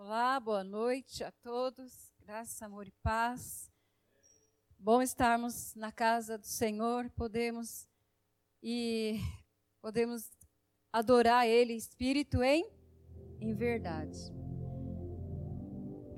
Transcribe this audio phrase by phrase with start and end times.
[0.00, 2.12] Olá, boa noite a todos.
[2.24, 3.68] Graça, amor e paz.
[4.78, 7.84] Bom estarmos na casa do Senhor, podemos
[8.62, 9.18] e
[9.82, 10.30] podemos
[10.92, 12.64] adorar ele espírito em
[13.40, 14.16] em verdade.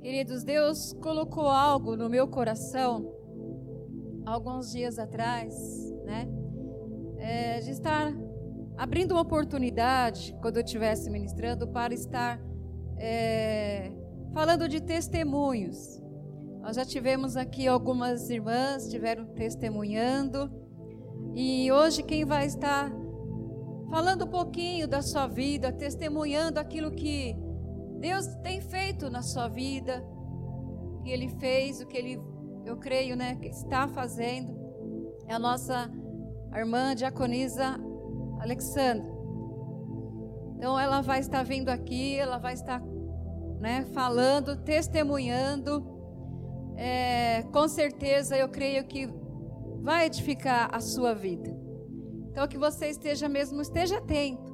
[0.03, 3.11] Queridos, Deus colocou algo no meu coração
[4.27, 5.55] alguns dias atrás,
[6.05, 6.29] né?
[7.17, 8.13] É, de estar
[8.77, 12.50] abrindo uma oportunidade quando eu estivesse ministrando para estar
[13.01, 13.91] é,
[14.33, 16.01] falando de testemunhos.
[16.61, 20.51] Nós já tivemos aqui algumas irmãs estiveram testemunhando
[21.35, 22.93] e hoje quem vai estar
[23.89, 27.35] falando um pouquinho da sua vida, testemunhando aquilo que
[27.99, 30.05] Deus tem feito na sua vida,
[31.03, 32.21] que Ele fez, o que Ele,
[32.67, 34.55] eu creio, né, que está fazendo,
[35.27, 35.91] é a nossa
[36.55, 37.81] irmã diaconisa
[38.39, 39.20] Alexandra.
[40.61, 42.83] Então ela vai estar vindo aqui, ela vai estar
[43.61, 45.83] né, falando, testemunhando.
[46.77, 49.09] É, com certeza eu creio que
[49.81, 51.51] vai edificar a sua vida.
[52.31, 54.53] Então que você esteja mesmo, esteja atento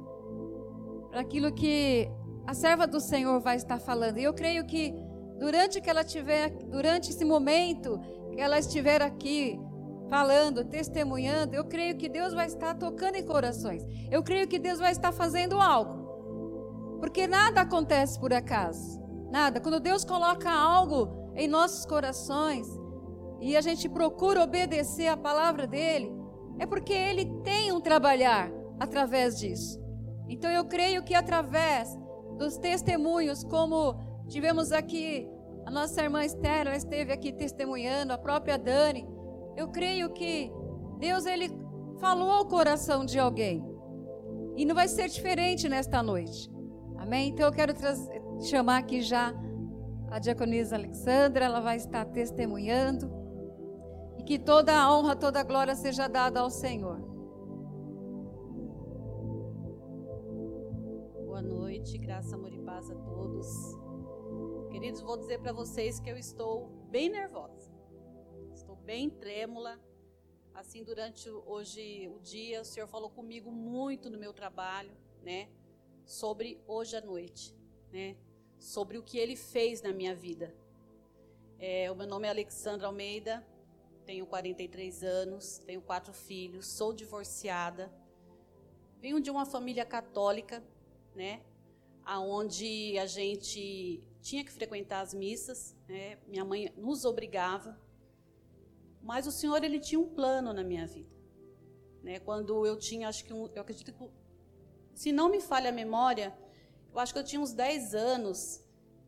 [1.09, 2.09] para aquilo que
[2.45, 4.17] a serva do Senhor vai estar falando.
[4.17, 4.93] E eu creio que
[5.37, 7.99] durante que ela tiver, durante esse momento
[8.31, 9.59] que ela estiver aqui
[10.09, 13.85] falando, testemunhando, eu creio que Deus vai estar tocando em corações.
[14.09, 16.97] Eu creio que Deus vai estar fazendo algo.
[16.99, 19.01] Porque nada acontece por acaso.
[19.29, 19.59] Nada.
[19.59, 22.67] Quando Deus coloca algo em nossos corações
[23.39, 26.11] e a gente procura obedecer a palavra dele,
[26.59, 29.79] é porque ele tem um trabalhar através disso.
[30.27, 31.95] Então eu creio que através
[32.37, 35.29] dos testemunhos, como tivemos aqui
[35.65, 39.07] a nossa irmã Esther, ela esteve aqui testemunhando, a própria Dani,
[39.57, 40.51] eu creio que
[40.99, 41.49] Deus ele
[41.99, 43.65] falou ao coração de alguém.
[44.55, 46.49] E não vai ser diferente nesta noite.
[46.95, 47.29] Amém?
[47.29, 47.73] Então eu quero
[48.39, 49.33] chamar aqui já
[50.11, 53.11] a diaconisa Alexandra, ela vai estar testemunhando.
[54.19, 56.99] E que toda a honra, toda a glória seja dada ao Senhor.
[61.25, 63.47] Boa noite, graça, amor e paz a todos.
[64.69, 67.66] Queridos, vou dizer para vocês que eu estou bem nervosa.
[68.87, 69.77] Bem trêmula.
[70.53, 75.49] Assim, durante hoje o dia, o Senhor falou comigo muito no meu trabalho, né?
[76.05, 77.53] sobre hoje à noite,
[77.91, 78.15] né?
[78.57, 80.55] Sobre o que ele fez na minha vida.
[81.59, 83.45] É, o meu nome é Alexandra Almeida,
[84.05, 87.91] tenho 43 anos, tenho quatro filhos, sou divorciada,
[89.01, 90.63] venho de uma família católica,
[91.13, 91.41] né?
[92.05, 96.17] Aonde a gente tinha que frequentar as missas, né?
[96.25, 97.77] Minha mãe nos obrigava,
[99.07, 101.15] mas o Senhor ele tinha um plano na minha vida,
[102.03, 102.19] né?
[102.19, 104.09] Quando eu tinha, acho que um, eu acredito que
[104.93, 106.37] se não me falha a memória,
[106.91, 108.61] eu acho que eu tinha uns 10 anos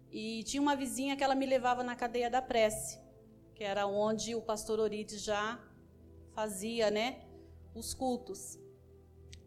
[0.09, 2.97] e tinha uma vizinha que ela me levava na cadeia da prece,
[3.53, 5.59] que era onde o pastor Orides já
[6.31, 7.25] fazia, né,
[7.75, 8.57] os cultos.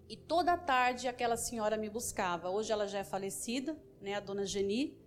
[0.07, 2.51] E toda tarde aquela senhora me buscava.
[2.51, 5.01] Hoje ela já é falecida, né, a dona Geni.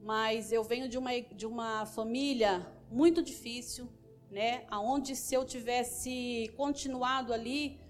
[0.00, 3.88] Mas eu venho de uma de uma família muito difícil,
[4.34, 7.80] né, aonde se eu tivesse continuado ali,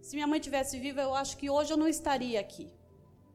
[0.00, 2.72] se minha mãe tivesse viva, eu acho que hoje eu não estaria aqui,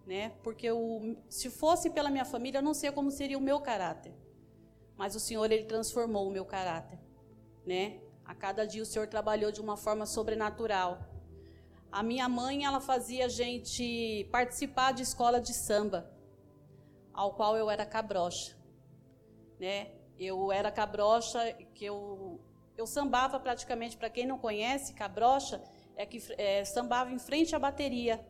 [0.07, 0.31] né?
[0.41, 4.11] Porque eu, se fosse pela minha família, eu não sei como seria o meu caráter.
[4.97, 6.97] Mas o Senhor ele transformou o meu caráter,
[7.63, 7.99] né?
[8.25, 10.91] A cada dia o Senhor trabalhou de uma forma sobrenatural.
[11.91, 16.11] A minha mãe, ela fazia a gente participar de escola de samba,
[17.13, 18.57] ao qual eu era cabrocha,
[19.59, 19.91] né?
[20.19, 22.39] Eu era cabrocha, que eu
[22.77, 25.61] eu sambava praticamente para quem não conhece, cabrocha
[25.95, 28.25] é que é, sambava em frente à bateria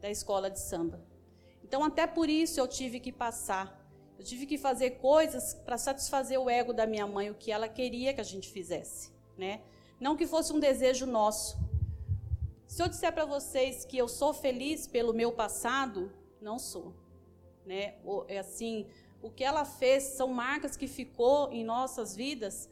[0.00, 1.02] da escola de samba.
[1.64, 3.84] Então, até por isso eu tive que passar.
[4.18, 7.68] Eu tive que fazer coisas para satisfazer o ego da minha mãe, o que ela
[7.68, 9.60] queria que a gente fizesse, né?
[9.98, 11.58] Não que fosse um desejo nosso.
[12.66, 16.94] Se eu disser para vocês que eu sou feliz pelo meu passado, não sou,
[17.64, 17.94] né?
[18.28, 18.86] É assim,
[19.26, 22.68] o que ela fez são marcas que ficou em nossas vidas,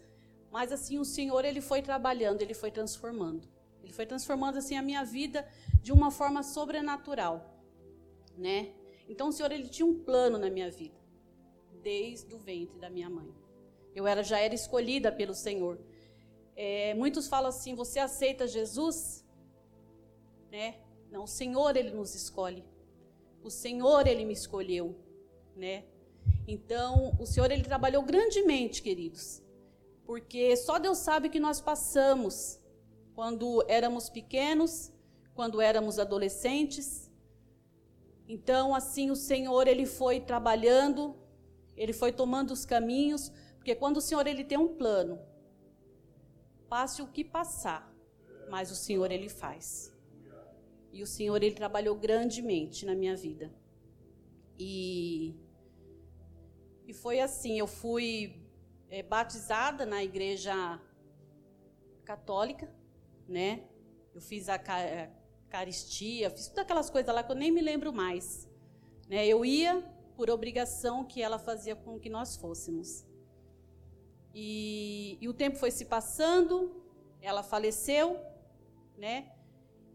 [0.50, 3.48] mas assim o Senhor ele foi trabalhando, ele foi transformando.
[3.82, 5.46] Ele foi transformando assim a minha vida
[5.82, 7.60] de uma forma sobrenatural,
[8.36, 8.72] né?
[9.08, 11.04] Então o Senhor ele tinha um plano na minha vida
[11.82, 13.30] desde o ventre da minha mãe.
[13.94, 15.78] Eu era já era escolhida pelo Senhor.
[16.56, 19.24] É, muitos falam assim: você aceita Jesus?
[20.50, 20.76] Né?
[21.10, 22.64] Não, o Senhor ele nos escolhe.
[23.42, 24.96] O Senhor ele me escolheu,
[25.54, 25.84] né?
[26.46, 29.42] Então o Senhor ele trabalhou grandemente, queridos,
[30.04, 32.60] porque só Deus sabe que nós passamos
[33.14, 34.92] quando éramos pequenos,
[35.34, 37.10] quando éramos adolescentes,
[38.26, 41.14] Então, assim, o Senhor ele foi trabalhando,
[41.76, 45.18] ele foi tomando os caminhos, porque quando o Senhor ele tem um plano,
[46.68, 47.94] passe o que passar,
[48.50, 49.92] mas o Senhor ele faz.
[50.92, 53.52] E o Senhor ele trabalhou grandemente na minha vida.
[54.58, 55.34] E
[56.86, 58.42] e foi assim, eu fui
[58.88, 60.80] é, batizada na igreja
[62.04, 62.72] católica,
[63.26, 63.64] né?
[64.14, 64.58] Eu fiz a
[65.48, 68.48] caristia, fiz todas aquelas coisas lá que eu nem me lembro mais.
[69.08, 69.26] Né?
[69.26, 69.82] Eu ia
[70.16, 73.04] por obrigação que ela fazia com que nós fôssemos.
[74.32, 76.82] E, e o tempo foi se passando,
[77.20, 78.20] ela faleceu,
[78.96, 79.32] né?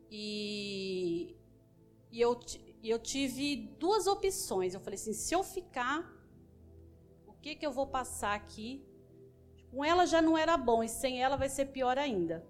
[0.09, 1.35] E,
[2.11, 2.39] e eu,
[2.83, 4.73] eu tive duas opções.
[4.73, 6.18] Eu falei assim: se eu ficar,
[7.39, 8.85] o que, que eu vou passar aqui?
[9.71, 12.45] Com ela já não era bom, e sem ela vai ser pior ainda.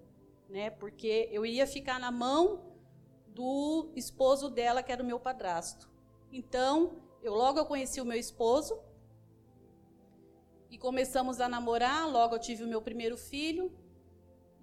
[0.48, 0.68] Né?
[0.68, 2.74] Porque eu ia ficar na mão
[3.28, 5.88] do esposo dela, que era o meu padrasto.
[6.32, 8.82] Então, eu logo eu conheci o meu esposo
[10.68, 13.72] e começamos a namorar, logo eu tive o meu primeiro filho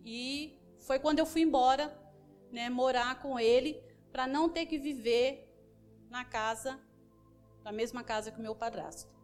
[0.04, 1.98] e foi quando eu fui embora,
[2.52, 3.82] né, morar com ele
[4.12, 5.50] para não ter que viver
[6.10, 6.78] na casa,
[7.64, 9.17] na mesma casa que o meu padrasto.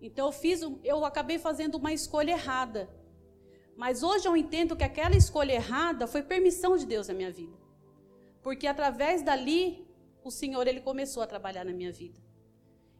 [0.00, 2.88] Então eu fiz, eu acabei fazendo uma escolha errada.
[3.76, 7.56] Mas hoje eu entendo que aquela escolha errada foi permissão de Deus na minha vida.
[8.42, 9.86] Porque através dali
[10.24, 12.20] o Senhor ele começou a trabalhar na minha vida.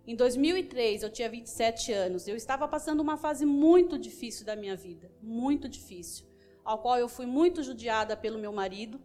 [0.06, 2.28] Em 2003, eu tinha 27 anos.
[2.28, 6.26] Eu estava passando uma fase muito difícil da minha vida, muito difícil
[6.66, 9.00] ao qual eu fui muito judiada pelo meu marido,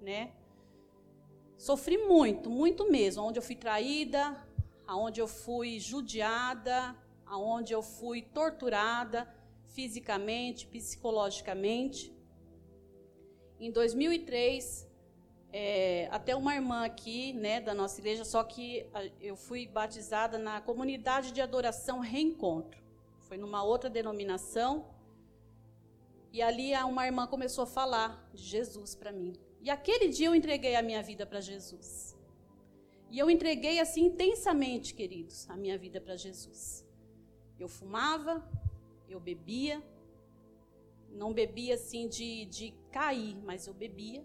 [0.00, 0.32] né?
[1.56, 4.36] Sofri muito, muito mesmo, onde eu fui traída,
[4.84, 6.94] aonde eu fui judiada,
[7.26, 9.28] aonde eu fui torturada
[9.74, 12.14] fisicamente, psicologicamente.
[13.58, 14.88] Em 2003,
[15.52, 18.86] é, até uma irmã aqui, né, da nossa igreja, só que
[19.20, 22.82] eu fui batizada na comunidade de adoração Reencontro.
[23.20, 24.94] Foi numa outra denominação,
[26.34, 29.34] e ali uma irmã começou a falar de Jesus para mim.
[29.62, 32.16] E aquele dia eu entreguei a minha vida para Jesus.
[33.08, 36.83] E eu entreguei assim intensamente, queridos, a minha vida para Jesus.
[37.64, 38.46] Eu fumava,
[39.08, 39.82] eu bebia,
[41.08, 44.22] não bebia assim de, de cair, mas eu bebia,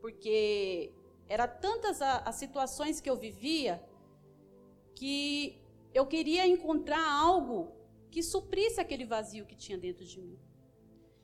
[0.00, 0.92] porque
[1.28, 3.80] era tantas as situações que eu vivia
[4.96, 5.62] que
[5.94, 7.58] eu queria encontrar algo
[8.10, 10.36] que suprisse aquele vazio que tinha dentro de mim.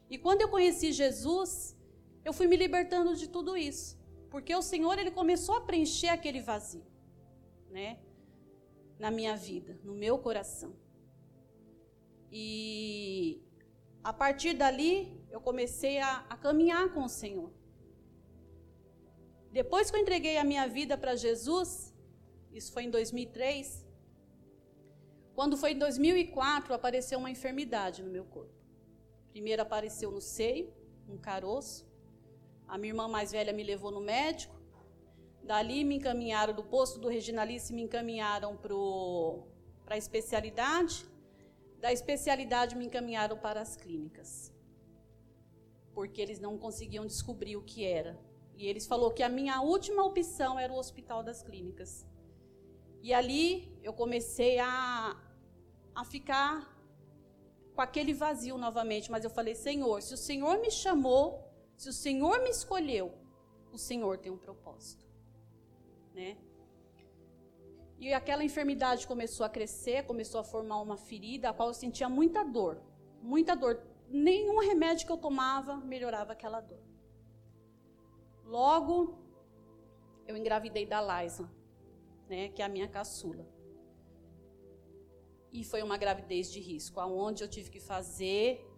[0.08, 1.76] E quando eu conheci Jesus,
[2.24, 3.98] eu fui me libertando de tudo isso,
[4.30, 6.86] porque o Senhor ele começou a preencher aquele vazio,
[7.72, 7.98] né?
[9.00, 10.83] Na minha vida, no meu coração.
[12.36, 13.40] E
[14.02, 17.50] a partir dali, eu comecei a, a caminhar com o Senhor.
[19.52, 21.94] Depois que eu entreguei a minha vida para Jesus,
[22.52, 23.84] isso foi em 2003,
[25.34, 28.54] quando foi em 2004, apareceu uma enfermidade no meu corpo.
[29.30, 30.72] Primeiro apareceu no seio,
[31.08, 31.84] um caroço.
[32.68, 34.54] A minha irmã mais velha me levou no médico.
[35.42, 41.04] Dali me encaminharam do posto do Reginalice, me encaminharam para a especialidade.
[41.84, 44.50] Da especialidade me encaminharam para as clínicas.
[45.92, 48.18] Porque eles não conseguiam descobrir o que era.
[48.56, 52.06] E eles falou que a minha última opção era o Hospital das Clínicas.
[53.02, 55.14] E ali eu comecei a,
[55.94, 56.74] a ficar
[57.74, 61.92] com aquele vazio novamente, mas eu falei: Senhor, se o Senhor me chamou, se o
[61.92, 63.12] Senhor me escolheu,
[63.70, 65.04] o Senhor tem um propósito,
[66.14, 66.38] né?
[67.98, 72.08] E aquela enfermidade começou a crescer, começou a formar uma ferida, a qual eu sentia
[72.08, 72.82] muita dor,
[73.22, 73.82] muita dor.
[74.08, 76.82] Nenhum remédio que eu tomava melhorava aquela dor.
[78.44, 79.18] Logo,
[80.26, 81.50] eu engravidei da Laisa,
[82.28, 83.46] né, que é a minha caçula
[85.54, 88.68] e foi uma gravidez de risco, aonde eu tive que fazer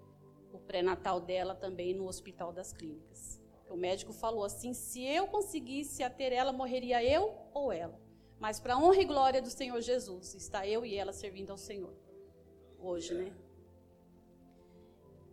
[0.53, 3.41] o pré-natal dela também no Hospital das Clínicas.
[3.71, 7.99] O médico falou assim: se eu conseguisse a ter ela, morreria eu ou ela.
[8.39, 11.95] Mas para honra e glória do Senhor Jesus, está eu e ela servindo ao Senhor.
[12.79, 13.33] Hoje, né?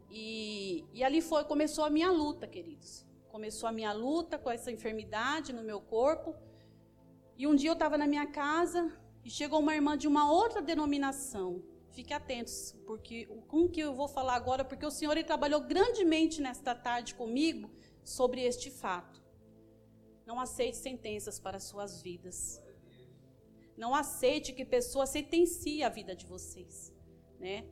[0.10, 3.06] E, e ali foi, começou a minha luta, queridos.
[3.30, 6.36] Começou a minha luta com essa enfermidade no meu corpo.
[7.38, 8.92] E um dia eu estava na minha casa,
[9.24, 11.64] e chegou uma irmã de uma outra denominação.
[11.92, 16.42] Fique atentos, porque com que eu vou falar agora, porque o Senhor ele trabalhou grandemente
[16.42, 17.70] nesta tarde comigo
[18.04, 19.24] sobre este fato.
[20.26, 22.63] Não aceite sentenças para suas vidas.
[23.76, 26.94] Não aceite que pessoas sentenciem a vida de vocês,
[27.40, 27.66] né?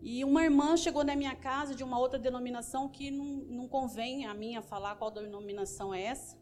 [0.00, 4.26] E uma irmã chegou na minha casa de uma outra denominação que não, não convém
[4.26, 6.38] a mim falar qual denominação é essa.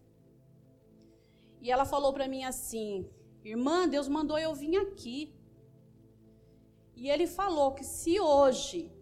[1.62, 3.08] E ela falou para mim assim:
[3.42, 5.35] Irmã, Deus mandou eu vir aqui.
[6.94, 8.92] E ele falou que se hoje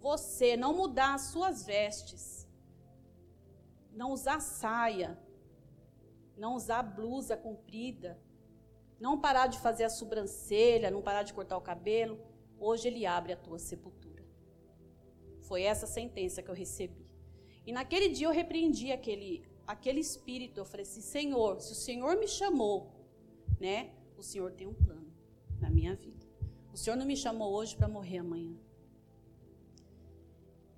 [0.00, 2.48] você não mudar as suas vestes,
[3.92, 5.18] não usar saia,
[6.36, 8.20] não usar blusa comprida,
[8.98, 12.18] não parar de fazer a sobrancelha, não parar de cortar o cabelo,
[12.58, 14.24] hoje ele abre a tua sepultura.
[15.42, 17.06] Foi essa sentença que eu recebi.
[17.66, 20.58] E naquele dia eu repreendi aquele, aquele espírito.
[20.58, 22.92] Eu falei assim: Senhor, se o Senhor me chamou,
[23.60, 23.92] né?
[24.16, 25.12] O Senhor tem um plano
[25.60, 26.26] na minha vida.
[26.72, 28.56] O Senhor não me chamou hoje para morrer amanhã.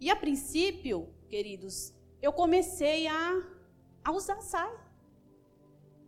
[0.01, 3.43] E a princípio, queridos, eu comecei a,
[4.05, 4.88] a usar saia.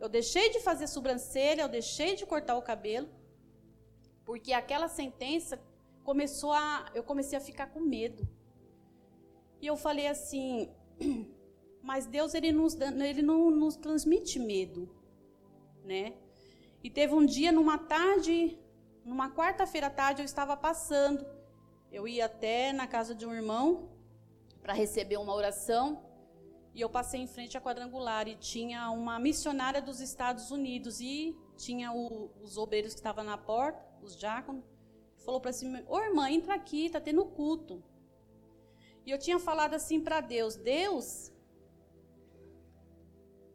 [0.00, 3.08] Eu deixei de fazer sobrancelha, eu deixei de cortar o cabelo,
[4.24, 5.60] porque aquela sentença
[6.02, 6.90] começou a.
[6.94, 8.26] Eu comecei a ficar com medo.
[9.60, 10.74] E eu falei assim,
[11.82, 14.88] mas Deus ele, nos, ele não nos transmite medo,
[15.84, 16.14] né?
[16.82, 18.58] E teve um dia, numa tarde,
[19.04, 21.26] numa quarta-feira à tarde, eu estava passando.
[21.92, 23.90] Eu ia até na casa de um irmão
[24.62, 26.02] para receber uma oração.
[26.74, 31.36] E eu passei em frente à quadrangular e tinha uma missionária dos Estados Unidos e
[31.56, 34.64] tinha o, os obreiros que estavam na porta, os diáconos,
[35.24, 37.82] falou para mim: Ô irmã, entra aqui, tá tendo culto.
[39.04, 41.32] E eu tinha falado assim para Deus: Deus,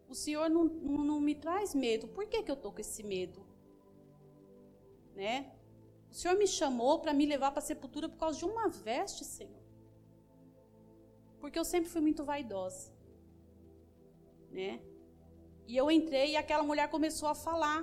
[0.09, 2.07] o Senhor não, não, não, me traz medo.
[2.07, 3.45] Por que, que eu estou com esse medo?
[5.15, 5.51] Né?
[6.11, 9.25] O Senhor me chamou para me levar para a sepultura por causa de uma veste,
[9.25, 9.63] Senhor.
[11.39, 12.94] Porque eu sempre fui muito vaidosa.
[14.55, 14.79] Né?
[15.67, 17.79] E eu entrei e aquela mulher começou a falar.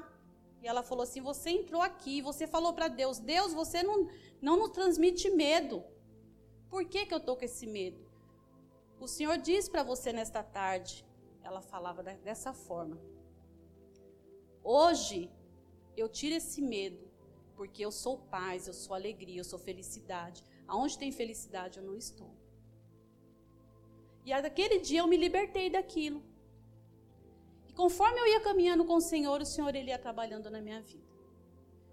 [0.63, 4.09] E ela falou assim: Você entrou aqui, você falou para Deus: Deus, você não,
[4.41, 5.85] não nos transmite medo.
[6.71, 8.01] Por que, que eu estou com esse medo?
[8.99, 11.05] O Senhor diz para você nesta tarde,
[11.43, 12.99] ela falava dessa forma.
[14.65, 15.31] Hoje
[15.97, 17.05] eu tiro esse medo,
[17.57, 20.43] porque eu sou paz, eu sou alegria, eu sou felicidade.
[20.67, 22.33] Aonde tem felicidade eu não estou.
[24.25, 26.23] E naquele dia eu me libertei daquilo.
[27.73, 30.81] E conforme eu ia caminhando com o Senhor, o Senhor ele ia trabalhando na minha
[30.83, 31.11] vida.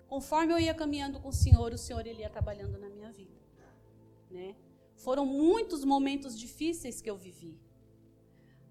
[0.08, 3.40] Conforme eu ia caminhando com o Senhor, o Senhor ele ia trabalhando na minha vida,
[4.30, 4.56] né?
[4.96, 7.58] Foram muitos momentos difíceis que eu vivi.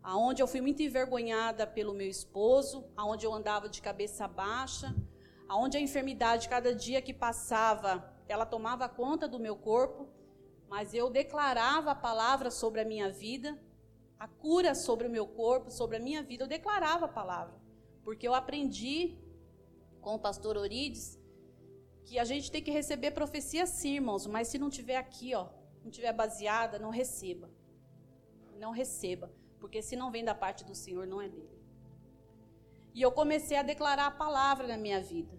[0.03, 4.95] Aonde eu fui muito envergonhada pelo meu esposo, aonde eu andava de cabeça baixa,
[5.49, 10.07] aonde a enfermidade cada dia que passava, ela tomava conta do meu corpo,
[10.69, 13.59] mas eu declarava a palavra sobre a minha vida,
[14.19, 17.55] a cura sobre o meu corpo, sobre a minha vida, eu declarava a palavra,
[18.03, 19.17] porque eu aprendi
[20.01, 21.19] com o pastor Orides
[22.05, 25.49] que a gente tem que receber profecia sim, irmãos, mas se não tiver aqui, ó,
[25.85, 27.51] não tiver baseada, não receba.
[28.59, 31.59] Não receba, porque se não vem da parte do Senhor, não é dele.
[32.95, 35.39] E eu comecei a declarar a palavra na minha vida.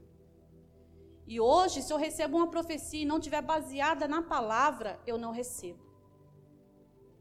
[1.27, 5.31] E hoje, se eu recebo uma profecia e não tiver baseada na palavra, eu não
[5.31, 5.83] recebo.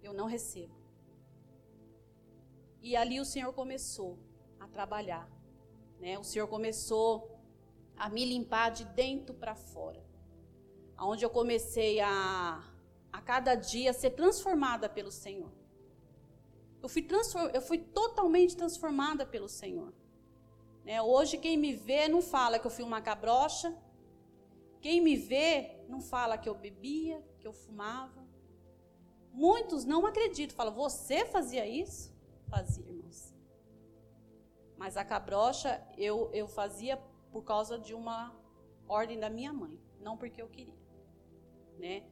[0.02, 0.77] Eu não recebo.
[2.80, 4.18] E ali o Senhor começou
[4.60, 5.28] a trabalhar.
[6.00, 6.18] Né?
[6.18, 7.38] O Senhor começou
[7.96, 10.02] a me limpar de dentro para fora.
[10.98, 12.62] Onde eu comecei a
[13.12, 15.50] a cada dia ser transformada pelo Senhor.
[16.82, 17.06] Eu fui,
[17.52, 19.92] eu fui totalmente transformada pelo Senhor.
[20.84, 21.02] Né?
[21.02, 23.76] Hoje, quem me vê não fala que eu fui uma cabrocha.
[24.80, 28.24] Quem me vê não fala que eu bebia, que eu fumava.
[29.32, 30.56] Muitos não acreditam.
[30.56, 32.12] Falam, você fazia isso?
[32.50, 33.34] Fazia, irmãos.
[34.76, 36.96] Mas a cabrocha eu, eu fazia
[37.32, 38.34] por causa de uma
[38.86, 40.78] ordem da minha mãe, não porque eu queria.
[41.78, 42.04] Né?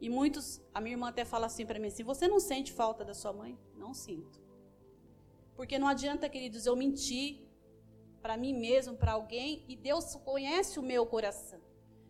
[0.00, 3.04] E muitos, a minha irmã até fala assim para mim assim: você não sente falta
[3.04, 3.58] da sua mãe?
[3.76, 4.42] Não sinto.
[5.54, 7.46] Porque não adianta, queridos, eu mentir
[8.20, 11.60] para mim mesmo, para alguém, e Deus conhece o meu coração.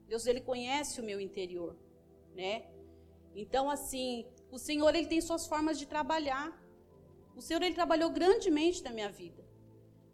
[0.06, 1.76] Deus ele conhece o meu interior,
[2.34, 2.66] né?
[3.34, 6.56] Então assim, o Senhor ele tem suas formas de trabalhar.
[7.36, 9.42] O Senhor ele trabalhou grandemente na minha vida.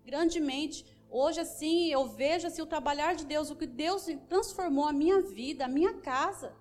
[0.04, 0.84] Grandemente.
[1.08, 5.20] Hoje assim, eu vejo assim o trabalhar de Deus, o que Deus transformou a minha
[5.20, 6.54] vida, a minha casa.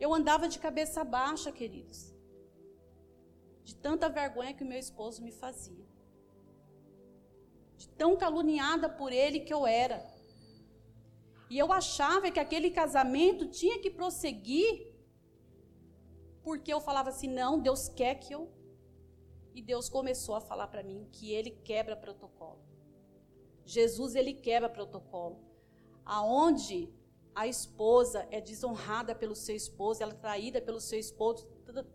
[0.00, 2.14] Eu andava de cabeça baixa, queridos.
[3.62, 5.86] De tanta vergonha que o meu esposo me fazia.
[7.76, 9.98] De tão caluniada por ele que eu era.
[11.48, 14.92] E eu achava que aquele casamento tinha que prosseguir,
[16.42, 18.50] porque eu falava assim: não, Deus quer que eu.
[19.54, 22.58] E Deus começou a falar para mim que ele quebra protocolo.
[23.64, 25.38] Jesus, ele quebra protocolo.
[26.04, 26.92] Aonde
[27.34, 31.48] a esposa é desonrada pelo seu esposo, ela é traída pelo seu esposo,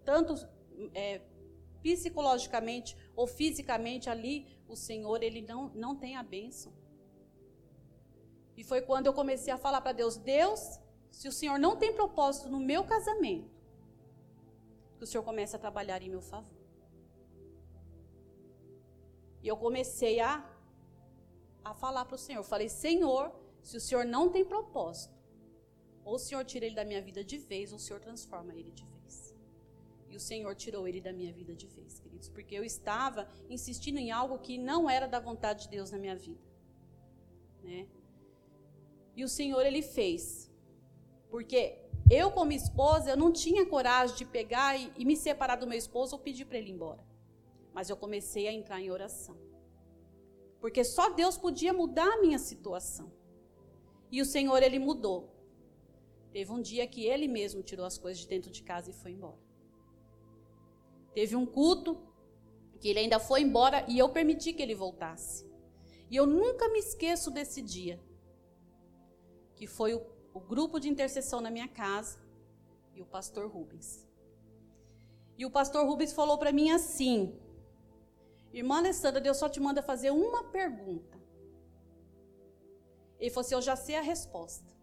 [0.04, 0.34] tanto
[0.94, 1.22] é,
[1.82, 6.74] psicologicamente ou fisicamente ali, o Senhor, ele não, não tem a bênção.
[8.56, 11.94] E foi quando eu comecei a falar para Deus: Deus, se o Senhor não tem
[11.94, 13.50] propósito no meu casamento,
[14.98, 16.59] que o Senhor comece a trabalhar em meu favor.
[19.42, 20.46] E eu comecei a,
[21.64, 22.44] a falar para o Senhor.
[22.44, 23.32] Falei, Senhor,
[23.62, 25.18] se o Senhor não tem propósito,
[26.04, 28.72] ou o Senhor tira ele da minha vida de vez, ou o Senhor transforma ele
[28.72, 29.36] de vez.
[30.10, 34.00] E o Senhor tirou ele da minha vida de vez, queridos, porque eu estava insistindo
[34.00, 36.42] em algo que não era da vontade de Deus na minha vida.
[37.64, 37.88] Né?
[39.16, 40.50] E o Senhor, ele fez.
[41.30, 41.78] Porque
[42.10, 45.78] eu, como esposa, eu não tinha coragem de pegar e, e me separar do meu
[45.78, 47.09] esposo ou pedir para ele ir embora.
[47.80, 49.38] Mas eu comecei a entrar em oração.
[50.60, 53.10] Porque só Deus podia mudar a minha situação.
[54.12, 55.34] E o Senhor, ele mudou.
[56.34, 59.12] Teve um dia que ele mesmo tirou as coisas de dentro de casa e foi
[59.12, 59.40] embora.
[61.14, 61.98] Teve um culto
[62.82, 65.50] que ele ainda foi embora e eu permiti que ele voltasse.
[66.10, 67.98] E eu nunca me esqueço desse dia,
[69.56, 72.20] que foi o, o grupo de intercessão na minha casa
[72.94, 74.06] e o pastor Rubens.
[75.38, 77.40] E o pastor Rubens falou para mim assim:
[78.54, 81.18] Irmã Alessandra, Deus só te manda fazer uma pergunta.
[83.20, 84.74] Ele falou assim: Eu já sei a resposta,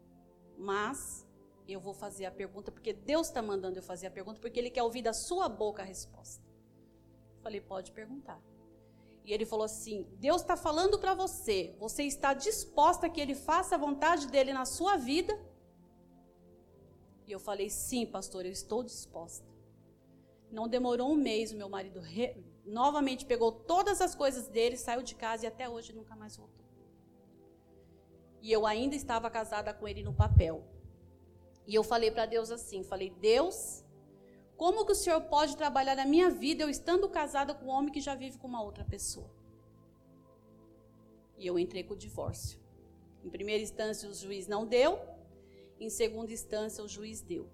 [0.56, 1.26] mas
[1.66, 4.70] eu vou fazer a pergunta porque Deus está mandando eu fazer a pergunta, porque Ele
[4.70, 6.44] quer ouvir da sua boca a resposta.
[7.36, 8.40] Eu falei: Pode perguntar.
[9.24, 13.34] E ele falou assim: Deus está falando para você, você está disposta a que Ele
[13.34, 15.36] faça a vontade dele na sua vida?
[17.26, 19.44] E eu falei: Sim, pastor, eu estou disposta.
[20.48, 22.36] Não demorou um mês, meu marido re...
[22.66, 26.66] novamente pegou todas as coisas dele, saiu de casa e até hoje nunca mais voltou.
[28.42, 30.64] E eu ainda estava casada com ele no papel.
[31.66, 33.84] E eu falei para Deus assim, falei: "Deus,
[34.56, 37.92] como que o Senhor pode trabalhar na minha vida eu estando casada com um homem
[37.92, 39.30] que já vive com uma outra pessoa?"
[41.38, 42.60] E eu entrei com o divórcio.
[43.24, 44.98] Em primeira instância o juiz não deu,
[45.78, 47.48] em segunda instância o juiz deu.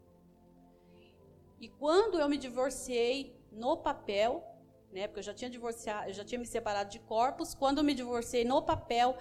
[1.61, 4.45] E quando eu me divorciei no papel,
[4.93, 7.85] né, porque eu já tinha divorciado, eu já tinha me separado de corpos, quando eu
[7.85, 9.17] me divorciei no papel,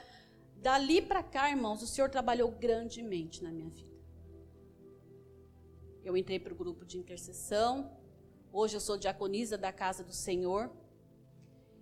[0.62, 3.98] Dali para cá, irmãos, o Senhor trabalhou grandemente na minha vida.
[6.04, 7.98] Eu entrei para o grupo de intercessão.
[8.54, 10.70] Hoje eu sou diaconisa da casa do Senhor.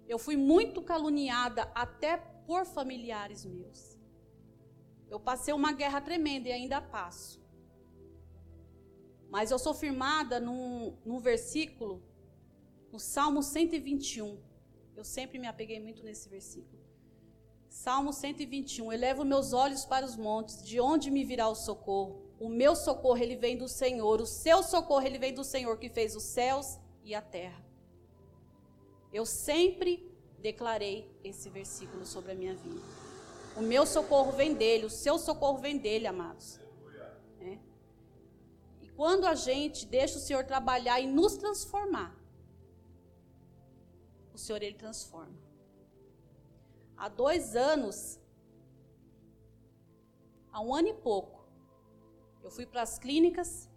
[0.08, 2.15] Eu fui muito caluniada até
[2.47, 3.99] por familiares meus.
[5.10, 7.43] Eu passei uma guerra tremenda e ainda passo.
[9.30, 12.02] Mas eu sou firmada num, num versículo,
[12.91, 14.38] no Salmo 121.
[14.95, 16.80] Eu sempre me apeguei muito nesse versículo.
[17.69, 18.91] Salmo 121.
[18.91, 22.30] Elevo meus olhos para os montes, de onde me virá o socorro?
[22.39, 25.89] O meu socorro ele vem do Senhor, o seu socorro ele vem do Senhor que
[25.89, 27.63] fez os céus e a terra.
[29.13, 32.82] Eu sempre declarei esse versículo sobre a minha vida.
[33.56, 36.60] O meu socorro vem dele, o seu socorro vem dele, amados.
[37.41, 37.58] É.
[38.82, 42.18] E quando a gente deixa o Senhor trabalhar e nos transformar,
[44.39, 45.38] o Senhor ele transforma
[46.99, 48.19] há dois anos,
[50.52, 51.47] há um ano e pouco,
[52.43, 53.69] eu fui para as clínicas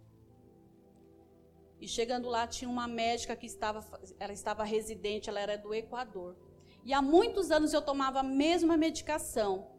[1.79, 3.79] e chegando lá tinha uma médica que estava,
[4.19, 6.35] ela estava residente, ela era do Equador.
[6.83, 9.71] E há muitos anos eu tomava a mesma medicação.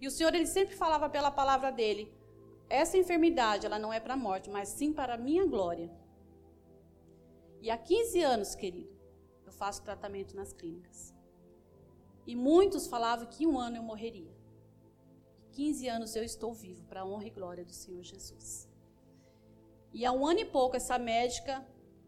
[0.00, 2.12] E o Senhor ele sempre falava pela palavra dele:
[2.68, 5.90] essa enfermidade ela não é para a morte, mas sim para a minha glória.
[7.60, 8.93] E há 15 anos, querido,
[9.54, 11.14] faço tratamento nas clínicas.
[12.26, 14.34] E muitos falavam que um ano eu morreria.
[15.52, 18.68] 15 anos eu estou vivo para a honra e glória do Senhor Jesus.
[19.92, 21.64] E há um ano e pouco, essa médica,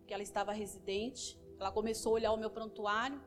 [0.07, 3.21] que ela estava residente, ela começou a olhar o meu prontuário.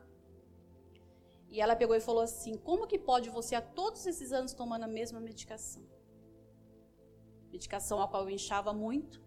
[1.48, 4.84] E ela pegou e falou assim: Como que pode você, há todos esses anos, tomando
[4.84, 5.82] a mesma medicação?
[7.50, 9.22] Medicação a qual eu inchava muito.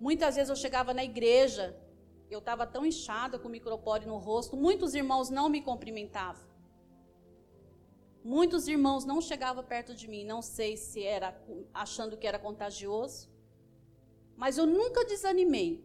[0.00, 1.78] Muitas vezes eu chegava na igreja
[2.30, 6.44] eu estava tão inchada com micropore no rosto, muitos irmãos não me cumprimentavam.
[8.24, 11.40] Muitos irmãos não chegavam perto de mim, não sei se era
[11.72, 13.30] achando que era contagioso,
[14.36, 15.84] mas eu nunca desanimei.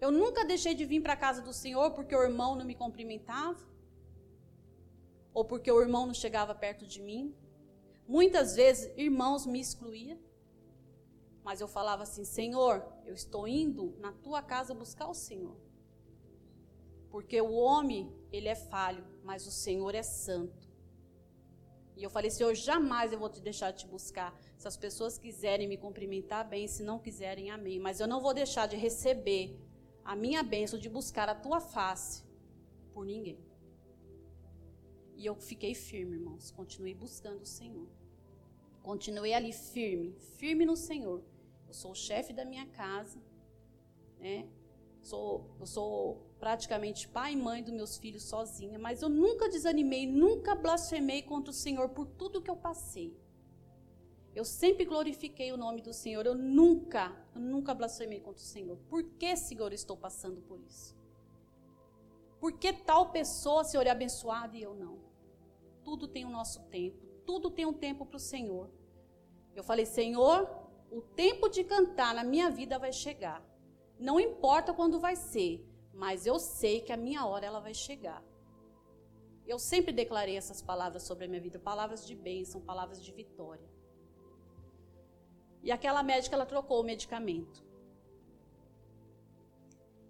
[0.00, 2.74] Eu nunca deixei de vir para a casa do Senhor porque o irmão não me
[2.74, 3.64] cumprimentava,
[5.32, 7.34] ou porque o irmão não chegava perto de mim.
[8.06, 10.18] Muitas vezes, irmãos me excluíam.
[11.48, 15.56] Mas eu falava assim: Senhor, eu estou indo na tua casa buscar o Senhor.
[17.08, 20.68] Porque o homem, ele é falho, mas o Senhor é santo.
[21.96, 24.38] E eu falei: Senhor, jamais eu vou te deixar te buscar.
[24.58, 26.68] Se as pessoas quiserem me cumprimentar, bem.
[26.68, 27.78] Se não quiserem, amém.
[27.80, 29.58] Mas eu não vou deixar de receber
[30.04, 32.24] a minha bênção de buscar a tua face
[32.92, 33.40] por ninguém.
[35.16, 36.50] E eu fiquei firme, irmãos.
[36.50, 37.88] Continuei buscando o Senhor.
[38.82, 41.22] Continuei ali firme, firme no Senhor.
[41.68, 43.20] Eu sou o chefe da minha casa,
[44.18, 44.48] né?
[45.02, 50.06] Sou, eu sou praticamente pai e mãe dos meus filhos sozinha, mas eu nunca desanimei,
[50.06, 53.16] nunca blasfemei contra o Senhor por tudo que eu passei.
[54.34, 56.24] Eu sempre glorifiquei o nome do Senhor.
[56.24, 58.76] Eu nunca, eu nunca blasfemei contra o Senhor.
[58.88, 60.96] Por que, Senhor, estou passando por isso?
[62.38, 64.98] Por que tal pessoa, Senhor, é abençoada e eu não?
[65.82, 67.04] Tudo tem o nosso tempo.
[67.26, 68.70] Tudo tem um tempo para o Senhor.
[69.56, 70.48] Eu falei, Senhor,
[70.90, 73.42] o tempo de cantar na minha vida vai chegar.
[73.98, 78.22] Não importa quando vai ser, mas eu sei que a minha hora ela vai chegar.
[79.46, 83.68] Eu sempre declarei essas palavras sobre a minha vida, palavras de bênção, palavras de vitória.
[85.62, 87.64] E aquela médica ela trocou o medicamento.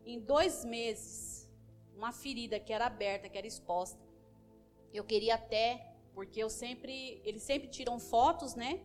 [0.05, 1.51] Em dois meses,
[1.97, 4.01] uma ferida que era aberta, que era exposta,
[4.93, 8.81] eu queria até, porque eu sempre, eles sempre tiram fotos, né,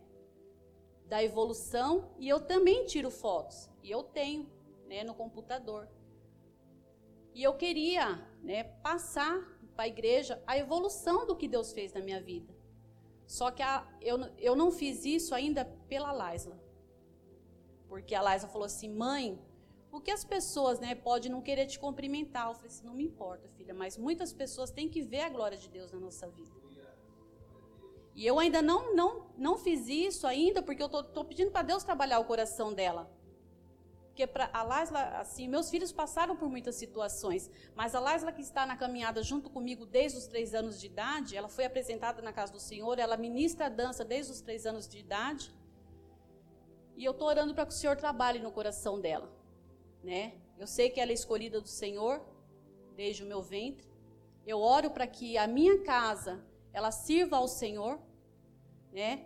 [1.06, 4.50] da evolução, e eu também tiro fotos, e eu tenho,
[4.86, 5.88] né, no computador.
[7.34, 9.40] E eu queria, né, passar
[9.74, 12.54] para a igreja a evolução do que Deus fez na minha vida.
[13.26, 16.58] Só que a, eu, eu não fiz isso ainda pela Laisla.
[17.88, 19.38] Porque a Laisla falou assim, mãe,
[19.90, 22.48] o que as pessoas, né, podem não querer te cumprimentar?
[22.48, 25.56] Eu falei assim, não me importa, filha, mas muitas pessoas têm que ver a glória
[25.56, 26.63] de Deus na nossa vida.
[28.14, 31.82] E eu ainda não não não fiz isso ainda, porque eu tô pedindo para Deus
[31.82, 33.10] trabalhar o coração dela.
[34.14, 38.42] Porque para a Laisla, assim, meus filhos passaram por muitas situações, mas a Laisla que
[38.42, 42.32] está na caminhada junto comigo desde os três anos de idade, ela foi apresentada na
[42.32, 45.52] casa do Senhor, ela ministra a dança desde os três anos de idade.
[46.96, 49.28] E eu estou orando para que o Senhor trabalhe no coração dela,
[50.00, 50.34] né?
[50.56, 52.24] Eu sei que ela é escolhida do Senhor
[52.94, 53.88] desde o meu ventre.
[54.46, 56.40] Eu oro para que a minha casa
[56.74, 57.98] ela sirva ao Senhor,
[58.92, 59.24] né?